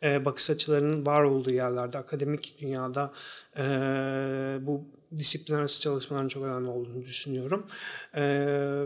[0.02, 3.12] e, bakış açılarının var olduğu yerlerde, akademik dünyada
[3.58, 3.62] e,
[4.60, 4.84] bu
[5.18, 7.66] disiplin arası çalışmaların çok önemli olduğunu düşünüyorum.
[8.16, 8.22] E,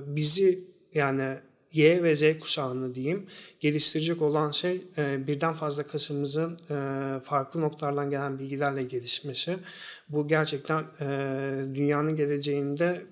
[0.07, 1.38] bizi yani
[1.72, 3.26] Y ve Z kuşağını diyeyim
[3.60, 9.58] geliştirecek olan şey e, birden fazla kasımızın e, farklı noktalardan gelen bilgilerle gelişmesi.
[10.08, 11.06] Bu gerçekten e,
[11.74, 13.06] dünyanın geleceğinde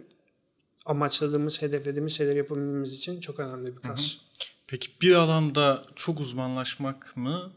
[0.87, 4.17] amaçladığımız, hedeflediğimiz şeyler yapabilmemiz için çok önemli bir kas.
[4.69, 7.53] Peki bir alanda çok uzmanlaşmak mı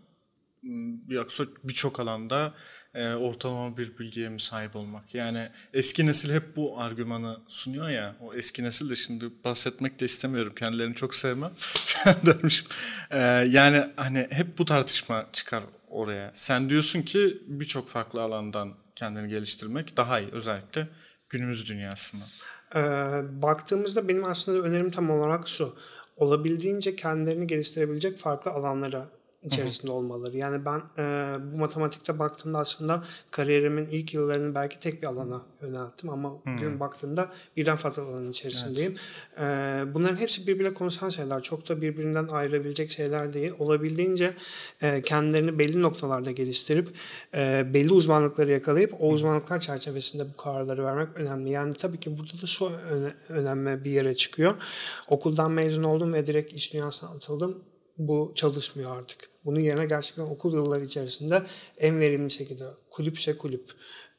[1.08, 2.54] yoksa birçok alanda
[2.96, 5.16] e, ortalama bir bilgiye mi sahip olmak?
[5.16, 8.16] Yani eski nesil hep bu argümanı sunuyor ya.
[8.22, 10.54] O eski nesil de şimdi bahsetmek de istemiyorum.
[10.56, 11.52] Kendilerini çok sevmem.
[12.26, 12.68] dermişim.
[13.12, 13.20] E,
[13.50, 16.32] yani hani hep bu tartışma çıkar oraya.
[16.34, 20.88] Sen diyorsun ki birçok farklı alandan kendini geliştirmek daha iyi özellikle
[21.30, 22.24] günümüz dünyasında.
[22.76, 22.82] Ee,
[23.42, 25.76] baktığımızda benim aslında önerim tam olarak şu.
[26.18, 29.08] Olabildiğince kendilerini geliştirebilecek farklı alanlara
[29.46, 29.98] içerisinde Hı-hı.
[29.98, 30.38] olmaları.
[30.38, 36.10] Yani ben e, bu matematikte baktığımda aslında kariyerimin ilk yıllarını belki tek bir alana yönelttim
[36.10, 36.58] ama Hı-hı.
[36.58, 38.96] bugün baktığımda birden fazla alanın içerisindeyim.
[39.38, 39.90] Evet.
[39.90, 41.44] E, bunların hepsi birbirine konuşan şeyler.
[41.44, 43.54] Çok da birbirinden ayrılabilecek şeyler değil.
[43.60, 44.34] Olabildiğince
[44.82, 46.90] e, kendilerini belli noktalarda geliştirip
[47.36, 51.50] e, belli uzmanlıkları yakalayıp o uzmanlıklar çerçevesinde bu kararları vermek önemli.
[51.50, 54.54] Yani tabii ki burada da şu öne, önemli bir yere çıkıyor.
[55.08, 57.64] Okuldan mezun oldum ve direkt iş dünyasına atıldım
[57.98, 59.30] bu çalışmıyor artık.
[59.46, 61.44] Bunun yerine gerçekten okul yılları içerisinde
[61.78, 63.72] en verimli şekilde kulüpse kulüp,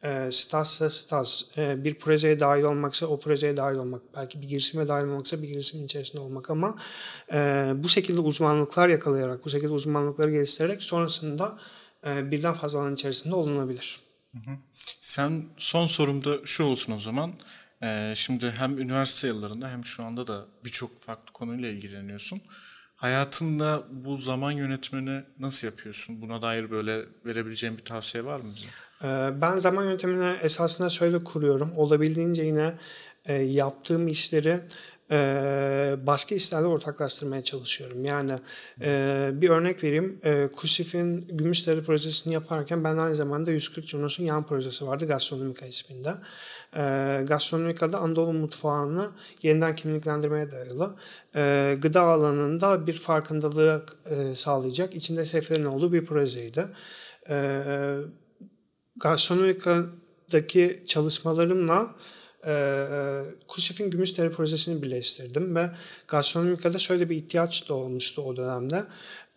[0.03, 4.89] e, stajsa staj, e, bir projeye dahil olmaksa o projeye dahil olmak, belki bir girişime
[4.89, 6.79] dahil olmaksa bir girişimin içerisinde olmak ama
[7.33, 11.59] e, bu şekilde uzmanlıklar yakalayarak, bu şekilde uzmanlıkları geliştirerek sonrasında
[12.07, 14.01] e, birden fazla alan içerisinde olunabilir.
[15.01, 17.35] Sen son sorumda şu olsun o zaman.
[17.83, 22.43] Ee, şimdi hem üniversite yıllarında hem şu anda da birçok farklı konuyla ilgileniyorsun.
[22.97, 26.23] Hayatında bu zaman yönetimini nasıl yapıyorsun?
[26.23, 28.67] Buna dair böyle verebileceğin bir tavsiye var mı bize?
[29.05, 31.73] Ee, Ben zaman yönetimini esasında şöyle kuruyorum.
[31.77, 32.75] Olabildiğince yine
[33.25, 34.61] e, yaptığım işleri
[35.11, 38.05] e, başka işlerle ortaklaştırmaya çalışıyorum.
[38.05, 38.33] Yani
[38.81, 40.21] e, bir örnek vereyim.
[40.57, 46.15] Kusif'in Gümüşdere projesini yaparken ben aynı zamanda 140 Junos'un yan projesi vardı Gastronomika isminde.
[46.77, 49.11] E, Gastronomika'da Anadolu mutfağını
[49.43, 50.97] yeniden kimliklendirmeye dayalı
[51.37, 56.67] e, gıda alanında bir farkındalığı e, sağlayacak içinde şeflerin olduğu bir projeydi.
[57.31, 57.63] E,
[58.97, 61.95] Gastronomika'daki çalışmalarımla
[62.47, 62.55] e,
[63.49, 65.71] Kusif'in Gümüşdere projesini birleştirdim ve
[66.09, 68.85] gastronomikada şöyle bir ihtiyaç da olmuştu o dönemde.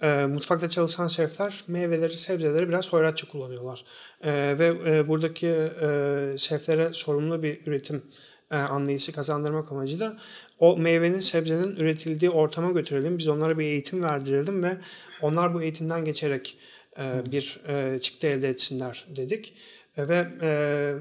[0.02, 3.86] E, mutfakta çalışan şefler meyveleri, sebzeleri biraz hoyratça kullanıyorlar.
[4.22, 8.04] E, ve e, buradaki e, şeflere sorumlu bir üretim
[8.52, 10.18] e, anlayışı kazandırmak amacıyla
[10.60, 13.18] o meyvenin, sebzenin üretildiği ortama götürelim.
[13.18, 14.78] Biz onlara bir eğitim verdirelim ve
[15.22, 16.58] onlar bu eğitimden geçerek
[17.00, 19.54] e, bir e, çıktı elde etsinler dedik.
[19.98, 20.50] E, Ve e,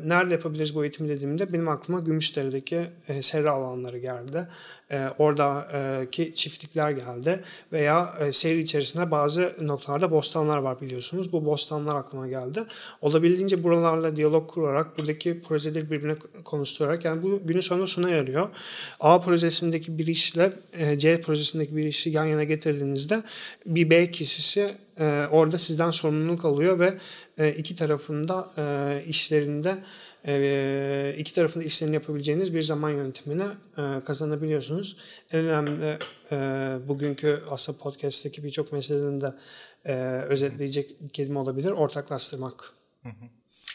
[0.08, 4.48] nerede yapabiliriz bu eğitimi dediğimde benim aklıma Gümüşdere'deki e, sera alanları geldi.
[4.90, 7.40] E, oradaki çiftlikler geldi.
[7.72, 11.32] Veya e, şehir içerisinde bazı noktalarda bostanlar var biliyorsunuz.
[11.32, 12.64] Bu bostanlar aklıma geldi.
[13.00, 18.48] Olabildiğince buralarla diyalog kurarak, buradaki projeleri birbirine konuşturarak yani bu günün sonunda şuna yarıyor.
[19.00, 23.22] A projesindeki bir işle e, C projesindeki bir işi yan yana getirdiğinizde
[23.66, 26.98] bir B kişisi e, orada sizden sorumluluk alıyor ve
[27.38, 29.76] e, iki tarafında e, işlerinde
[31.18, 33.42] iki tarafında işlerini yapabileceğiniz bir zaman yönetimini
[33.78, 34.96] e, kazanabiliyorsunuz.
[35.32, 35.98] En önemli
[36.32, 36.36] e,
[36.88, 39.34] bugünkü aslında podcast'teki birçok meselenin de
[39.84, 39.94] e,
[40.28, 41.70] özetleyecek bir kelime olabilir.
[41.70, 42.72] Ortaklaştırmak.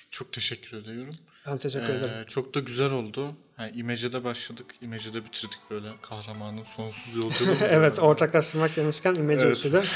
[0.09, 1.13] Çok teşekkür ediyorum.
[1.47, 2.13] Ben teşekkür ederim.
[2.23, 3.35] Ee, çok da güzel oldu.
[3.59, 7.55] Yani İmece'de başladık, İmece'de bitirdik böyle kahramanın sonsuz yolculuğu.
[7.69, 9.57] evet ortaklaştırmak demişken imece Evet.
[9.57, 9.81] usulü.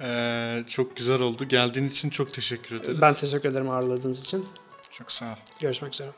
[0.00, 1.44] Ee, çok güzel oldu.
[1.44, 3.00] Geldiğin için çok teşekkür ederiz.
[3.00, 4.46] ben teşekkür ederim ağırladığınız için.
[4.94, 5.36] Çok sağ ol.
[5.60, 6.10] Görüşmek üzere.